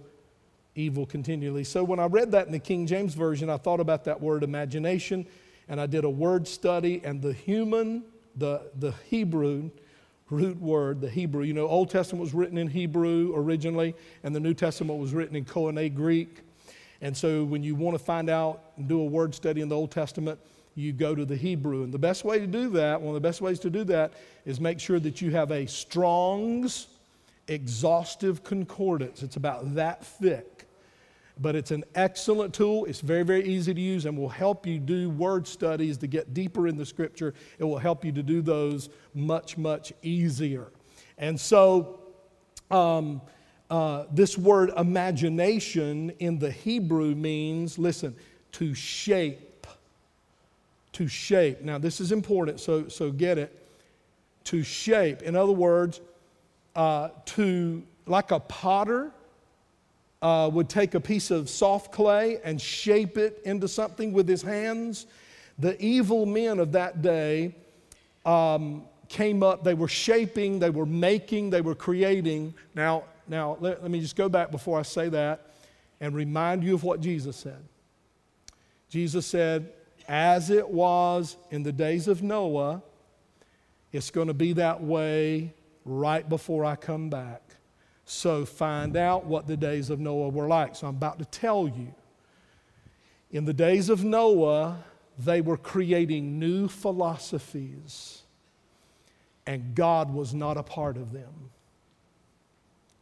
evil 0.75 1.05
continually. 1.05 1.63
So 1.63 1.83
when 1.83 1.99
I 1.99 2.05
read 2.05 2.31
that 2.31 2.47
in 2.47 2.51
the 2.51 2.59
King 2.59 2.87
James 2.87 3.13
Version, 3.13 3.49
I 3.49 3.57
thought 3.57 3.79
about 3.79 4.05
that 4.05 4.19
word 4.19 4.43
imagination 4.43 5.25
and 5.67 5.81
I 5.81 5.85
did 5.85 6.03
a 6.05 6.09
word 6.09 6.47
study, 6.47 7.01
and 7.03 7.21
the 7.21 7.33
human, 7.33 8.03
the, 8.35 8.61
the 8.79 8.93
Hebrew, 9.09 9.69
root 10.29 10.59
word, 10.61 11.01
the 11.01 11.09
Hebrew. 11.09 11.43
You 11.43 11.53
know, 11.53 11.67
Old 11.67 11.89
Testament 11.89 12.21
was 12.21 12.33
written 12.33 12.57
in 12.57 12.67
Hebrew 12.67 13.33
originally, 13.35 13.95
and 14.23 14.35
the 14.35 14.39
New 14.39 14.53
Testament 14.53 14.99
was 14.99 15.13
written 15.13 15.35
in 15.35 15.45
Koine 15.45 15.93
Greek. 15.93 16.41
And 17.01 17.15
so 17.15 17.43
when 17.43 17.63
you 17.63 17.75
want 17.75 17.97
to 17.97 18.03
find 18.03 18.29
out 18.29 18.61
and 18.77 18.87
do 18.87 19.01
a 19.01 19.05
word 19.05 19.35
study 19.35 19.61
in 19.61 19.69
the 19.69 19.75
Old 19.75 19.91
Testament, 19.91 20.39
you 20.75 20.93
go 20.93 21.15
to 21.15 21.25
the 21.25 21.35
Hebrew. 21.35 21.83
And 21.83 21.93
the 21.93 21.99
best 21.99 22.23
way 22.23 22.39
to 22.39 22.47
do 22.47 22.69
that, 22.71 23.01
one 23.01 23.15
of 23.15 23.21
the 23.21 23.27
best 23.27 23.41
ways 23.41 23.59
to 23.59 23.69
do 23.69 23.83
that, 23.85 24.13
is 24.45 24.59
make 24.59 24.79
sure 24.79 24.99
that 24.99 25.21
you 25.21 25.31
have 25.31 25.51
a 25.51 25.65
Strong's 25.67 26.87
exhaustive 27.47 28.43
concordance. 28.43 29.23
It's 29.23 29.37
about 29.37 29.75
that 29.75 30.05
thick 30.05 30.56
but 31.39 31.55
it's 31.55 31.71
an 31.71 31.83
excellent 31.95 32.53
tool. 32.53 32.85
It's 32.85 33.01
very, 33.01 33.23
very 33.23 33.43
easy 33.45 33.73
to 33.73 33.81
use 33.81 34.05
and 34.05 34.17
will 34.17 34.29
help 34.29 34.65
you 34.65 34.79
do 34.79 35.09
word 35.09 35.47
studies 35.47 35.97
to 35.97 36.07
get 36.07 36.33
deeper 36.33 36.67
in 36.67 36.77
the 36.77 36.85
scripture. 36.85 37.33
It 37.59 37.63
will 37.63 37.77
help 37.77 38.03
you 38.03 38.11
to 38.13 38.23
do 38.23 38.41
those 38.41 38.89
much, 39.13 39.57
much 39.57 39.93
easier. 40.01 40.67
And 41.17 41.39
so, 41.39 41.99
um, 42.71 43.21
uh, 43.69 44.05
this 44.11 44.37
word 44.37 44.71
imagination 44.77 46.11
in 46.19 46.39
the 46.39 46.51
Hebrew 46.51 47.15
means, 47.15 47.77
listen, 47.77 48.15
to 48.53 48.73
shape. 48.73 49.67
To 50.93 51.07
shape. 51.07 51.61
Now, 51.61 51.77
this 51.77 51.99
is 51.99 52.11
important, 52.11 52.59
so, 52.59 52.87
so 52.87 53.11
get 53.11 53.37
it. 53.37 53.67
To 54.45 54.63
shape. 54.63 55.21
In 55.21 55.35
other 55.35 55.51
words, 55.51 55.99
uh, 56.75 57.09
to, 57.25 57.83
like 58.05 58.31
a 58.31 58.39
potter 58.39 59.11
uh, 60.21 60.49
would 60.51 60.69
take 60.69 60.95
a 60.95 60.99
piece 60.99 61.31
of 61.31 61.49
soft 61.49 61.91
clay 61.91 62.39
and 62.43 62.59
shape 62.59 63.17
it 63.17 63.41
into 63.45 63.67
something 63.67 64.13
with 64.13 64.27
his 64.27 64.41
hands. 64.41 65.05
The 65.59 65.79
evil 65.83 66.25
men 66.25 66.59
of 66.59 66.71
that 66.73 67.01
day 67.01 67.55
um, 68.25 68.83
came 69.09 69.43
up, 69.43 69.63
they 69.63 69.73
were 69.73 69.87
shaping, 69.87 70.59
they 70.59 70.69
were 70.69 70.85
making, 70.85 71.49
they 71.49 71.61
were 71.61 71.75
creating. 71.75 72.53
Now, 72.75 73.03
now 73.27 73.57
let, 73.59 73.81
let 73.81 73.91
me 73.91 73.99
just 73.99 74.15
go 74.15 74.29
back 74.29 74.51
before 74.51 74.79
I 74.79 74.83
say 74.83 75.09
that 75.09 75.51
and 75.99 76.15
remind 76.15 76.63
you 76.63 76.73
of 76.75 76.83
what 76.83 77.01
Jesus 77.01 77.35
said. 77.35 77.63
Jesus 78.89 79.25
said, 79.25 79.71
As 80.07 80.49
it 80.49 80.67
was 80.67 81.37
in 81.51 81.63
the 81.63 81.71
days 81.71 82.07
of 82.07 82.21
Noah, 82.21 82.81
it's 83.91 84.11
going 84.11 84.27
to 84.27 84.33
be 84.33 84.53
that 84.53 84.81
way 84.81 85.53
right 85.85 86.27
before 86.27 86.65
I 86.65 86.75
come 86.75 87.09
back. 87.09 87.41
So 88.09 88.45
find 88.45 88.95
out 88.95 89.25
what 89.25 89.47
the 89.47 89.57
days 89.57 89.89
of 89.89 89.99
Noah 89.99 90.29
were 90.29 90.47
like. 90.47 90.77
So 90.77 90.87
I'm 90.87 90.95
about 90.95 91.19
to 91.19 91.25
tell 91.25 91.67
you. 91.67 91.93
In 93.31 93.43
the 93.43 93.53
days 93.53 93.89
of 93.89 94.05
Noah, 94.05 94.81
they 95.19 95.41
were 95.41 95.57
creating 95.57 96.39
new 96.39 96.69
philosophies, 96.69 98.21
and 99.45 99.75
God 99.75 100.13
was 100.13 100.33
not 100.33 100.55
a 100.55 100.63
part 100.63 100.95
of 100.95 101.11
them. 101.11 101.49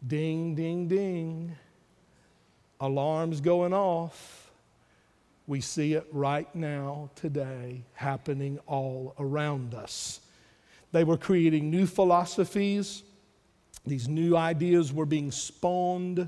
Ding, 0.06 0.56
ding, 0.56 0.88
ding. 0.88 1.56
Alarms 2.80 3.42
going 3.42 3.74
off. 3.74 4.50
We 5.46 5.62
see 5.62 5.94
it 5.94 6.08
right 6.12 6.54
now, 6.56 7.12
today, 7.14 7.84
happening 7.94 8.58
all 8.66 9.14
around 9.20 9.76
us. 9.76 10.20
They 10.92 11.04
were 11.04 11.18
creating 11.18 11.70
new 11.70 11.86
philosophies, 11.86 13.04
these 13.86 14.08
new 14.08 14.36
ideas 14.36 14.92
were 14.92 15.06
being 15.06 15.32
spawned. 15.32 16.28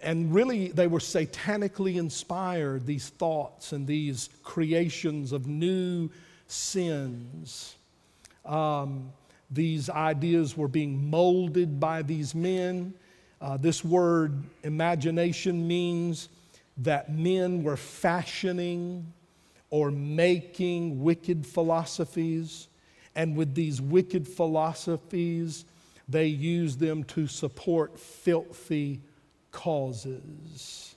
And 0.00 0.34
really, 0.34 0.68
they 0.68 0.86
were 0.86 0.98
satanically 0.98 1.96
inspired, 1.96 2.86
these 2.86 3.08
thoughts 3.10 3.72
and 3.72 3.86
these 3.86 4.30
creations 4.42 5.32
of 5.32 5.46
new 5.46 6.10
sins. 6.48 7.76
Um, 8.44 9.12
these 9.50 9.88
ideas 9.90 10.56
were 10.56 10.68
being 10.68 11.10
molded 11.10 11.78
by 11.78 12.02
these 12.02 12.34
men. 12.34 12.94
Uh, 13.40 13.56
this 13.56 13.84
word 13.84 14.42
imagination 14.62 15.66
means 15.66 16.28
that 16.78 17.12
men 17.12 17.62
were 17.62 17.76
fashioning 17.76 19.12
or 19.70 19.90
making 19.90 21.02
wicked 21.02 21.46
philosophies. 21.46 22.68
And 23.14 23.36
with 23.36 23.54
these 23.54 23.80
wicked 23.80 24.26
philosophies, 24.26 25.64
they 26.12 26.26
used 26.26 26.78
them 26.78 27.04
to 27.04 27.26
support 27.26 27.98
filthy 27.98 29.00
causes. 29.50 30.94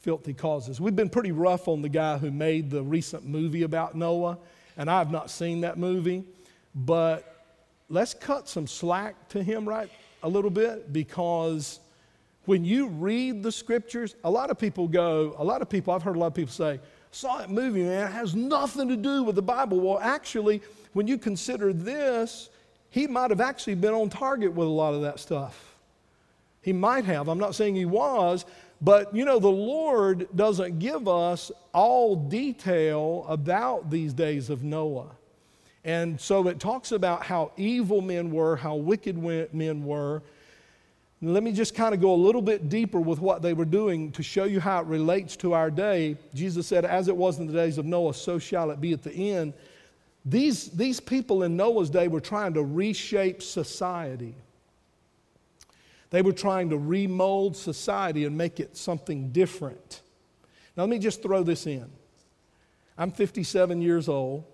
Filthy 0.00 0.34
causes. 0.34 0.80
We've 0.80 0.96
been 0.96 1.10
pretty 1.10 1.32
rough 1.32 1.68
on 1.68 1.82
the 1.82 1.88
guy 1.88 2.18
who 2.18 2.30
made 2.30 2.70
the 2.70 2.82
recent 2.82 3.24
movie 3.24 3.62
about 3.62 3.94
Noah, 3.94 4.38
and 4.76 4.90
I 4.90 4.98
have 4.98 5.10
not 5.10 5.30
seen 5.30 5.60
that 5.60 5.78
movie, 5.78 6.24
but 6.74 7.46
let's 7.88 8.14
cut 8.14 8.48
some 8.48 8.66
slack 8.66 9.28
to 9.28 9.42
him 9.42 9.68
right 9.68 9.90
a 10.22 10.28
little 10.28 10.50
bit 10.50 10.92
because 10.92 11.78
when 12.46 12.64
you 12.64 12.88
read 12.88 13.42
the 13.42 13.52
scriptures, 13.52 14.16
a 14.24 14.30
lot 14.30 14.50
of 14.50 14.58
people 14.58 14.88
go, 14.88 15.34
a 15.38 15.44
lot 15.44 15.62
of 15.62 15.68
people, 15.68 15.92
I've 15.92 16.02
heard 16.02 16.16
a 16.16 16.18
lot 16.18 16.28
of 16.28 16.34
people 16.34 16.52
say, 16.52 16.80
saw 17.10 17.38
that 17.38 17.50
movie, 17.50 17.84
man, 17.84 18.08
it 18.08 18.12
has 18.12 18.34
nothing 18.34 18.88
to 18.88 18.96
do 18.96 19.22
with 19.22 19.36
the 19.36 19.42
Bible. 19.42 19.78
Well, 19.78 19.98
actually, 20.00 20.62
when 20.94 21.06
you 21.06 21.18
consider 21.18 21.72
this, 21.72 22.48
he 22.92 23.06
might 23.06 23.30
have 23.30 23.40
actually 23.40 23.74
been 23.74 23.94
on 23.94 24.10
target 24.10 24.52
with 24.52 24.68
a 24.68 24.70
lot 24.70 24.92
of 24.92 25.00
that 25.00 25.18
stuff. 25.18 25.74
He 26.60 26.74
might 26.74 27.06
have. 27.06 27.26
I'm 27.26 27.38
not 27.38 27.54
saying 27.54 27.74
he 27.74 27.86
was, 27.86 28.44
but 28.82 29.16
you 29.16 29.24
know, 29.24 29.38
the 29.38 29.48
Lord 29.48 30.28
doesn't 30.36 30.78
give 30.78 31.08
us 31.08 31.50
all 31.72 32.14
detail 32.14 33.24
about 33.26 33.88
these 33.90 34.12
days 34.12 34.50
of 34.50 34.62
Noah. 34.62 35.08
And 35.84 36.20
so 36.20 36.46
it 36.48 36.60
talks 36.60 36.92
about 36.92 37.24
how 37.24 37.52
evil 37.56 38.02
men 38.02 38.30
were, 38.30 38.56
how 38.56 38.74
wicked 38.74 39.16
men 39.54 39.84
were. 39.86 40.22
Let 41.22 41.42
me 41.42 41.52
just 41.52 41.74
kind 41.74 41.94
of 41.94 42.00
go 42.00 42.12
a 42.12 42.14
little 42.14 42.42
bit 42.42 42.68
deeper 42.68 43.00
with 43.00 43.20
what 43.20 43.40
they 43.40 43.54
were 43.54 43.64
doing 43.64 44.12
to 44.12 44.22
show 44.22 44.44
you 44.44 44.60
how 44.60 44.82
it 44.82 44.86
relates 44.86 45.34
to 45.36 45.54
our 45.54 45.70
day. 45.70 46.18
Jesus 46.34 46.66
said, 46.66 46.84
As 46.84 47.08
it 47.08 47.16
was 47.16 47.38
in 47.38 47.46
the 47.46 47.54
days 47.54 47.78
of 47.78 47.86
Noah, 47.86 48.12
so 48.12 48.38
shall 48.38 48.70
it 48.70 48.82
be 48.82 48.92
at 48.92 49.02
the 49.02 49.12
end. 49.12 49.54
These, 50.24 50.70
these 50.70 51.00
people 51.00 51.42
in 51.42 51.56
Noah's 51.56 51.90
day 51.90 52.08
were 52.08 52.20
trying 52.20 52.54
to 52.54 52.62
reshape 52.62 53.42
society. 53.42 54.34
They 56.10 56.22
were 56.22 56.32
trying 56.32 56.70
to 56.70 56.78
remold 56.78 57.56
society 57.56 58.24
and 58.24 58.36
make 58.36 58.60
it 58.60 58.76
something 58.76 59.30
different. 59.30 60.02
Now, 60.76 60.84
let 60.84 60.90
me 60.90 60.98
just 60.98 61.22
throw 61.22 61.42
this 61.42 61.66
in. 61.66 61.90
I'm 62.96 63.10
57 63.10 63.80
years 63.82 64.08
old. 64.08 64.44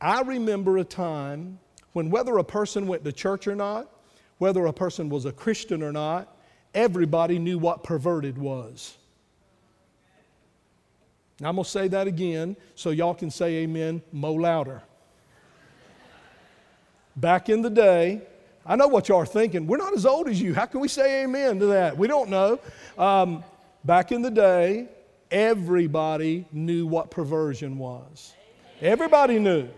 I 0.00 0.22
remember 0.22 0.78
a 0.78 0.84
time 0.84 1.58
when, 1.92 2.10
whether 2.10 2.38
a 2.38 2.44
person 2.44 2.86
went 2.86 3.04
to 3.04 3.12
church 3.12 3.46
or 3.46 3.54
not, 3.54 3.90
whether 4.38 4.64
a 4.66 4.72
person 4.72 5.08
was 5.08 5.26
a 5.26 5.32
Christian 5.32 5.82
or 5.82 5.92
not, 5.92 6.34
everybody 6.74 7.38
knew 7.38 7.58
what 7.58 7.84
perverted 7.84 8.38
was. 8.38 8.96
Now, 11.40 11.48
I'm 11.48 11.56
going 11.56 11.64
to 11.64 11.70
say 11.70 11.88
that 11.88 12.06
again 12.06 12.54
so 12.74 12.90
y'all 12.90 13.14
can 13.14 13.30
say 13.30 13.62
amen 13.62 14.02
mo 14.12 14.34
louder. 14.34 14.82
Back 17.16 17.48
in 17.48 17.62
the 17.62 17.70
day, 17.70 18.22
I 18.64 18.76
know 18.76 18.88
what 18.88 19.08
y'all 19.08 19.18
are 19.18 19.26
thinking. 19.26 19.66
We're 19.66 19.78
not 19.78 19.94
as 19.94 20.04
old 20.04 20.28
as 20.28 20.40
you. 20.40 20.54
How 20.54 20.66
can 20.66 20.80
we 20.80 20.88
say 20.88 21.24
amen 21.24 21.58
to 21.60 21.66
that? 21.66 21.96
We 21.96 22.08
don't 22.08 22.28
know. 22.28 22.60
Um, 22.98 23.42
back 23.84 24.12
in 24.12 24.20
the 24.20 24.30
day, 24.30 24.88
everybody 25.30 26.44
knew 26.52 26.86
what 26.86 27.10
perversion 27.10 27.78
was. 27.78 28.34
Everybody 28.82 29.38
knew. 29.38 29.68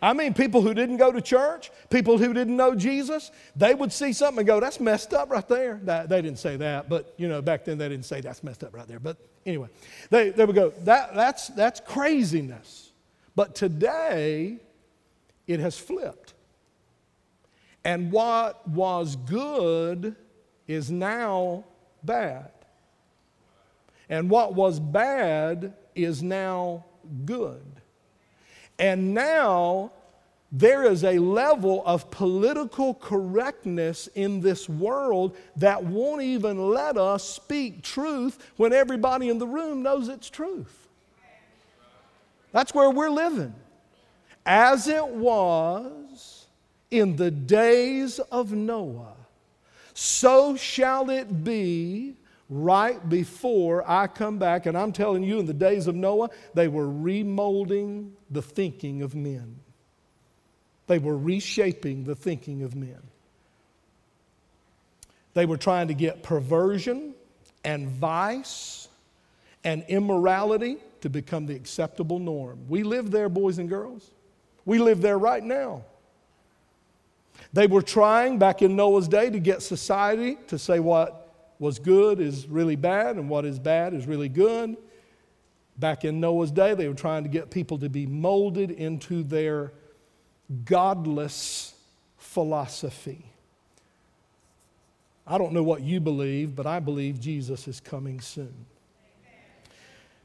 I 0.00 0.12
mean, 0.12 0.34
people 0.34 0.62
who 0.62 0.72
didn't 0.72 0.96
go 0.96 1.12
to 1.12 1.20
church, 1.20 1.70
people 1.90 2.18
who 2.18 2.32
didn't 2.32 2.56
know 2.56 2.74
Jesus, 2.74 3.30
they 3.54 3.74
would 3.74 3.92
see 3.92 4.12
something 4.12 4.40
and 4.40 4.46
go, 4.46 4.60
that's 4.60 4.80
messed 4.80 5.14
up 5.14 5.30
right 5.30 5.46
there. 5.46 5.80
That, 5.84 6.08
they 6.08 6.22
didn't 6.22 6.38
say 6.38 6.56
that, 6.56 6.88
but, 6.88 7.14
you 7.16 7.28
know, 7.28 7.42
back 7.42 7.64
then 7.64 7.78
they 7.78 7.88
didn't 7.88 8.04
say 8.04 8.20
that's 8.20 8.42
messed 8.42 8.64
up 8.64 8.74
right 8.74 8.86
there. 8.88 8.98
But 8.98 9.16
anyway, 9.46 9.68
they, 10.10 10.30
they 10.30 10.44
would 10.44 10.56
go, 10.56 10.70
that, 10.80 11.14
that's, 11.14 11.48
that's 11.48 11.80
craziness. 11.80 12.90
But 13.34 13.54
today, 13.54 14.58
it 15.46 15.60
has 15.60 15.78
flipped. 15.78 16.34
And 17.84 18.12
what 18.12 18.66
was 18.68 19.16
good 19.16 20.14
is 20.68 20.90
now 20.90 21.64
bad. 22.02 22.50
And 24.08 24.30
what 24.30 24.54
was 24.54 24.78
bad 24.78 25.74
is 25.94 26.22
now 26.22 26.84
good. 27.24 27.64
And 28.78 29.14
now 29.14 29.92
there 30.52 30.84
is 30.84 31.02
a 31.02 31.18
level 31.18 31.82
of 31.86 32.10
political 32.10 32.92
correctness 32.94 34.06
in 34.14 34.40
this 34.40 34.68
world 34.68 35.34
that 35.56 35.82
won't 35.82 36.20
even 36.20 36.70
let 36.70 36.98
us 36.98 37.24
speak 37.24 37.82
truth 37.82 38.38
when 38.58 38.74
everybody 38.74 39.30
in 39.30 39.38
the 39.38 39.46
room 39.46 39.82
knows 39.82 40.08
it's 40.08 40.28
truth. 40.28 40.88
That's 42.52 42.74
where 42.74 42.90
we're 42.90 43.08
living. 43.08 43.54
As 44.44 44.88
it 44.88 45.06
was 45.06 46.46
in 46.90 47.16
the 47.16 47.30
days 47.30 48.18
of 48.18 48.52
Noah, 48.52 49.16
so 49.94 50.56
shall 50.56 51.08
it 51.08 51.44
be 51.44 52.16
right 52.52 53.08
before 53.08 53.88
I 53.88 54.06
come 54.06 54.38
back. 54.38 54.66
And 54.66 54.76
I'm 54.76 54.92
telling 54.92 55.22
you, 55.22 55.38
in 55.38 55.46
the 55.46 55.54
days 55.54 55.86
of 55.86 55.94
Noah, 55.94 56.28
they 56.52 56.68
were 56.68 56.86
remolding 56.86 58.10
the 58.30 58.42
thinking 58.42 59.00
of 59.00 59.14
men, 59.14 59.56
they 60.86 60.98
were 60.98 61.16
reshaping 61.16 62.04
the 62.04 62.14
thinking 62.14 62.62
of 62.62 62.74
men. 62.74 63.00
They 65.34 65.46
were 65.46 65.56
trying 65.56 65.88
to 65.88 65.94
get 65.94 66.22
perversion 66.22 67.14
and 67.64 67.88
vice 67.88 68.88
and 69.64 69.84
immorality 69.88 70.78
to 71.00 71.08
become 71.08 71.46
the 71.46 71.54
acceptable 71.54 72.18
norm. 72.18 72.58
We 72.68 72.82
live 72.82 73.10
there, 73.10 73.28
boys 73.28 73.58
and 73.58 73.68
girls. 73.68 74.10
We 74.64 74.78
live 74.78 75.00
there 75.00 75.18
right 75.18 75.42
now. 75.42 75.84
They 77.52 77.66
were 77.66 77.82
trying 77.82 78.38
back 78.38 78.62
in 78.62 78.76
Noah's 78.76 79.08
day 79.08 79.30
to 79.30 79.38
get 79.38 79.62
society 79.62 80.36
to 80.48 80.58
say 80.58 80.80
what 80.80 81.22
was 81.58 81.78
good 81.78 82.20
is 82.20 82.46
really 82.46 82.76
bad 82.76 83.16
and 83.16 83.28
what 83.28 83.44
is 83.44 83.58
bad 83.58 83.94
is 83.94 84.06
really 84.06 84.28
good. 84.28 84.76
Back 85.78 86.04
in 86.04 86.20
Noah's 86.20 86.50
day, 86.50 86.74
they 86.74 86.88
were 86.88 86.94
trying 86.94 87.22
to 87.22 87.28
get 87.28 87.50
people 87.50 87.78
to 87.78 87.88
be 87.88 88.06
molded 88.06 88.70
into 88.70 89.22
their 89.22 89.72
godless 90.64 91.74
philosophy. 92.18 93.24
I 95.26 95.38
don't 95.38 95.52
know 95.52 95.62
what 95.62 95.82
you 95.82 96.00
believe, 96.00 96.56
but 96.56 96.66
I 96.66 96.80
believe 96.80 97.20
Jesus 97.20 97.68
is 97.68 97.80
coming 97.80 98.20
soon. 98.20 98.66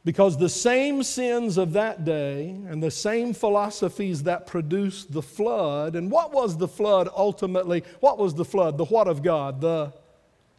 Because 0.04 0.38
the 0.38 0.50
same 0.50 1.04
sins 1.04 1.58
of 1.58 1.74
that 1.74 2.06
day 2.06 2.50
and 2.70 2.82
the 2.82 2.90
same 2.90 3.34
philosophies 3.34 4.24
that 4.24 4.48
produced 4.48 5.12
the 5.12 5.22
flood, 5.22 5.96
and 5.96 6.10
what 6.10 6.32
was 6.32 6.58
the 6.58 6.68
flood 6.68 7.10
ultimately? 7.16 7.84
What 8.00 8.18
was 8.18 8.34
the 8.34 8.46
flood? 8.46 8.78
The 8.78 8.86
what 8.86 9.08
of 9.08 9.22
God? 9.22 9.60
The 9.60 9.92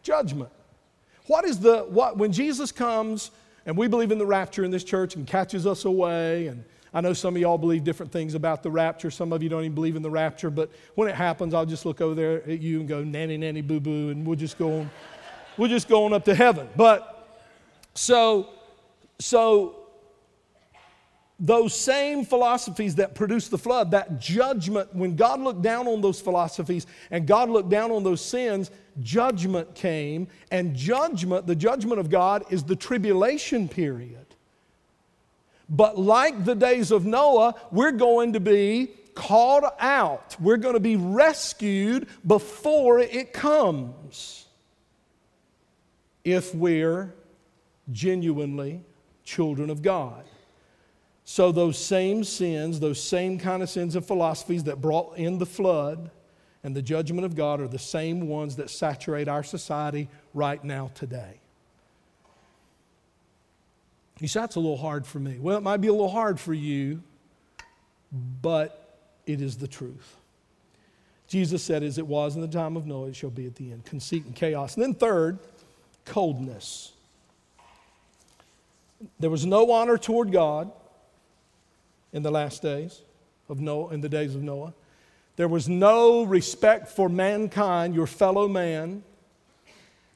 judgment. 0.02 0.50
What 1.26 1.44
is 1.44 1.58
the, 1.60 1.80
what, 1.80 2.16
when 2.16 2.30
Jesus 2.32 2.72
comes 2.72 3.30
and 3.64 3.76
we 3.76 3.88
believe 3.88 4.12
in 4.12 4.18
the 4.18 4.26
rapture 4.26 4.64
in 4.64 4.70
this 4.70 4.84
church 4.84 5.16
and 5.16 5.26
catches 5.26 5.66
us 5.66 5.84
away, 5.84 6.46
and 6.46 6.64
I 6.92 7.00
know 7.00 7.12
some 7.12 7.36
of 7.36 7.42
y'all 7.42 7.58
believe 7.58 7.84
different 7.84 8.12
things 8.12 8.34
about 8.34 8.62
the 8.62 8.70
rapture. 8.70 9.10
Some 9.10 9.32
of 9.32 9.42
you 9.42 9.48
don't 9.48 9.64
even 9.64 9.74
believe 9.74 9.96
in 9.96 10.02
the 10.02 10.10
rapture, 10.10 10.50
but 10.50 10.70
when 10.94 11.08
it 11.08 11.14
happens, 11.14 11.54
I'll 11.54 11.66
just 11.66 11.84
look 11.84 12.00
over 12.00 12.14
there 12.14 12.42
at 12.48 12.60
you 12.60 12.80
and 12.80 12.88
go, 12.88 13.04
nanny, 13.04 13.36
nanny, 13.36 13.60
boo 13.60 13.80
boo, 13.80 14.10
and 14.10 14.26
we'll 14.26 14.36
just 14.36 14.58
go 14.58 14.80
on, 14.80 14.90
we'll 15.56 15.68
just 15.68 15.88
go 15.88 16.04
on 16.04 16.12
up 16.12 16.24
to 16.24 16.34
heaven. 16.34 16.68
But 16.76 17.14
so, 17.94 18.48
so 19.18 19.78
those 21.40 21.72
same 21.72 22.24
philosophies 22.24 22.96
that 22.96 23.14
produced 23.14 23.50
the 23.50 23.58
flood, 23.58 23.92
that 23.92 24.18
judgment, 24.18 24.92
when 24.94 25.14
God 25.14 25.40
looked 25.40 25.62
down 25.62 25.86
on 25.86 26.00
those 26.00 26.20
philosophies 26.20 26.86
and 27.10 27.26
God 27.26 27.48
looked 27.48 27.68
down 27.68 27.92
on 27.92 28.02
those 28.02 28.20
sins, 28.20 28.72
judgment 29.00 29.74
came. 29.74 30.26
And 30.50 30.74
judgment, 30.74 31.46
the 31.46 31.54
judgment 31.54 32.00
of 32.00 32.10
God, 32.10 32.44
is 32.50 32.64
the 32.64 32.74
tribulation 32.74 33.68
period. 33.68 34.27
But 35.68 35.98
like 35.98 36.44
the 36.44 36.54
days 36.54 36.90
of 36.90 37.04
Noah, 37.04 37.54
we're 37.70 37.92
going 37.92 38.32
to 38.32 38.40
be 38.40 38.90
called 39.14 39.64
out. 39.78 40.36
We're 40.40 40.56
going 40.56 40.74
to 40.74 40.80
be 40.80 40.96
rescued 40.96 42.06
before 42.26 43.00
it 43.00 43.32
comes 43.32 44.46
if 46.24 46.54
we're 46.54 47.12
genuinely 47.90 48.80
children 49.24 49.70
of 49.70 49.82
God. 49.82 50.24
So, 51.24 51.52
those 51.52 51.76
same 51.76 52.24
sins, 52.24 52.80
those 52.80 53.02
same 53.02 53.38
kind 53.38 53.62
of 53.62 53.68
sins 53.68 53.94
and 53.96 54.06
philosophies 54.06 54.64
that 54.64 54.80
brought 54.80 55.18
in 55.18 55.36
the 55.36 55.44
flood 55.44 56.10
and 56.64 56.74
the 56.74 56.80
judgment 56.80 57.26
of 57.26 57.36
God 57.36 57.60
are 57.60 57.68
the 57.68 57.78
same 57.78 58.28
ones 58.28 58.56
that 58.56 58.70
saturate 58.70 59.28
our 59.28 59.42
society 59.42 60.08
right 60.32 60.62
now 60.64 60.90
today. 60.94 61.40
You 64.20 64.28
say, 64.28 64.40
that's 64.40 64.56
a 64.56 64.60
little 64.60 64.76
hard 64.76 65.06
for 65.06 65.20
me. 65.20 65.38
Well, 65.38 65.56
it 65.56 65.62
might 65.62 65.76
be 65.76 65.88
a 65.88 65.92
little 65.92 66.10
hard 66.10 66.40
for 66.40 66.52
you, 66.52 67.02
but 68.42 68.98
it 69.26 69.40
is 69.40 69.56
the 69.56 69.68
truth. 69.68 70.16
Jesus 71.28 71.62
said, 71.62 71.82
as 71.82 71.98
it 71.98 72.06
was 72.06 72.34
in 72.34 72.40
the 72.40 72.48
time 72.48 72.76
of 72.76 72.86
Noah, 72.86 73.08
it 73.08 73.16
shall 73.16 73.30
be 73.30 73.46
at 73.46 73.54
the 73.54 73.70
end 73.70 73.84
conceit 73.84 74.24
and 74.24 74.34
chaos. 74.34 74.74
And 74.74 74.82
then, 74.82 74.94
third, 74.94 75.38
coldness. 76.04 76.92
There 79.20 79.30
was 79.30 79.46
no 79.46 79.70
honor 79.70 79.98
toward 79.98 80.32
God 80.32 80.72
in 82.12 82.22
the 82.22 82.30
last 82.30 82.62
days 82.62 83.02
of 83.48 83.60
Noah, 83.60 83.92
in 83.92 84.00
the 84.00 84.08
days 84.08 84.34
of 84.34 84.42
Noah. 84.42 84.72
There 85.36 85.48
was 85.48 85.68
no 85.68 86.24
respect 86.24 86.88
for 86.88 87.08
mankind, 87.08 87.94
your 87.94 88.08
fellow 88.08 88.48
man. 88.48 89.04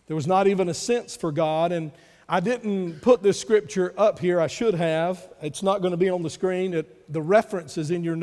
There 0.09 0.17
was 0.17 0.27
not 0.27 0.49
even 0.49 0.69
a 0.69 0.75
sense 0.75 1.15
for 1.15 1.31
God. 1.31 1.71
And 1.71 1.93
I 2.33 2.41
didn't 2.41 3.03
put 3.03 3.23
this 3.23 3.39
scripture 3.39 3.93
up 3.99 4.19
here. 4.19 4.41
I 4.41 4.47
should 4.47 4.73
have. 4.73 5.29
It's 5.43 5.63
not 5.63 5.83
going 5.83 5.91
to 5.91 5.99
be 5.99 6.09
on 6.09 6.23
the 6.23 6.31
screen. 6.31 6.73
It, 6.73 7.13
the 7.13 7.21
reference 7.21 7.77
is 7.77 7.91
in 7.91 8.03
your 8.03 8.17
notes. 8.17 8.21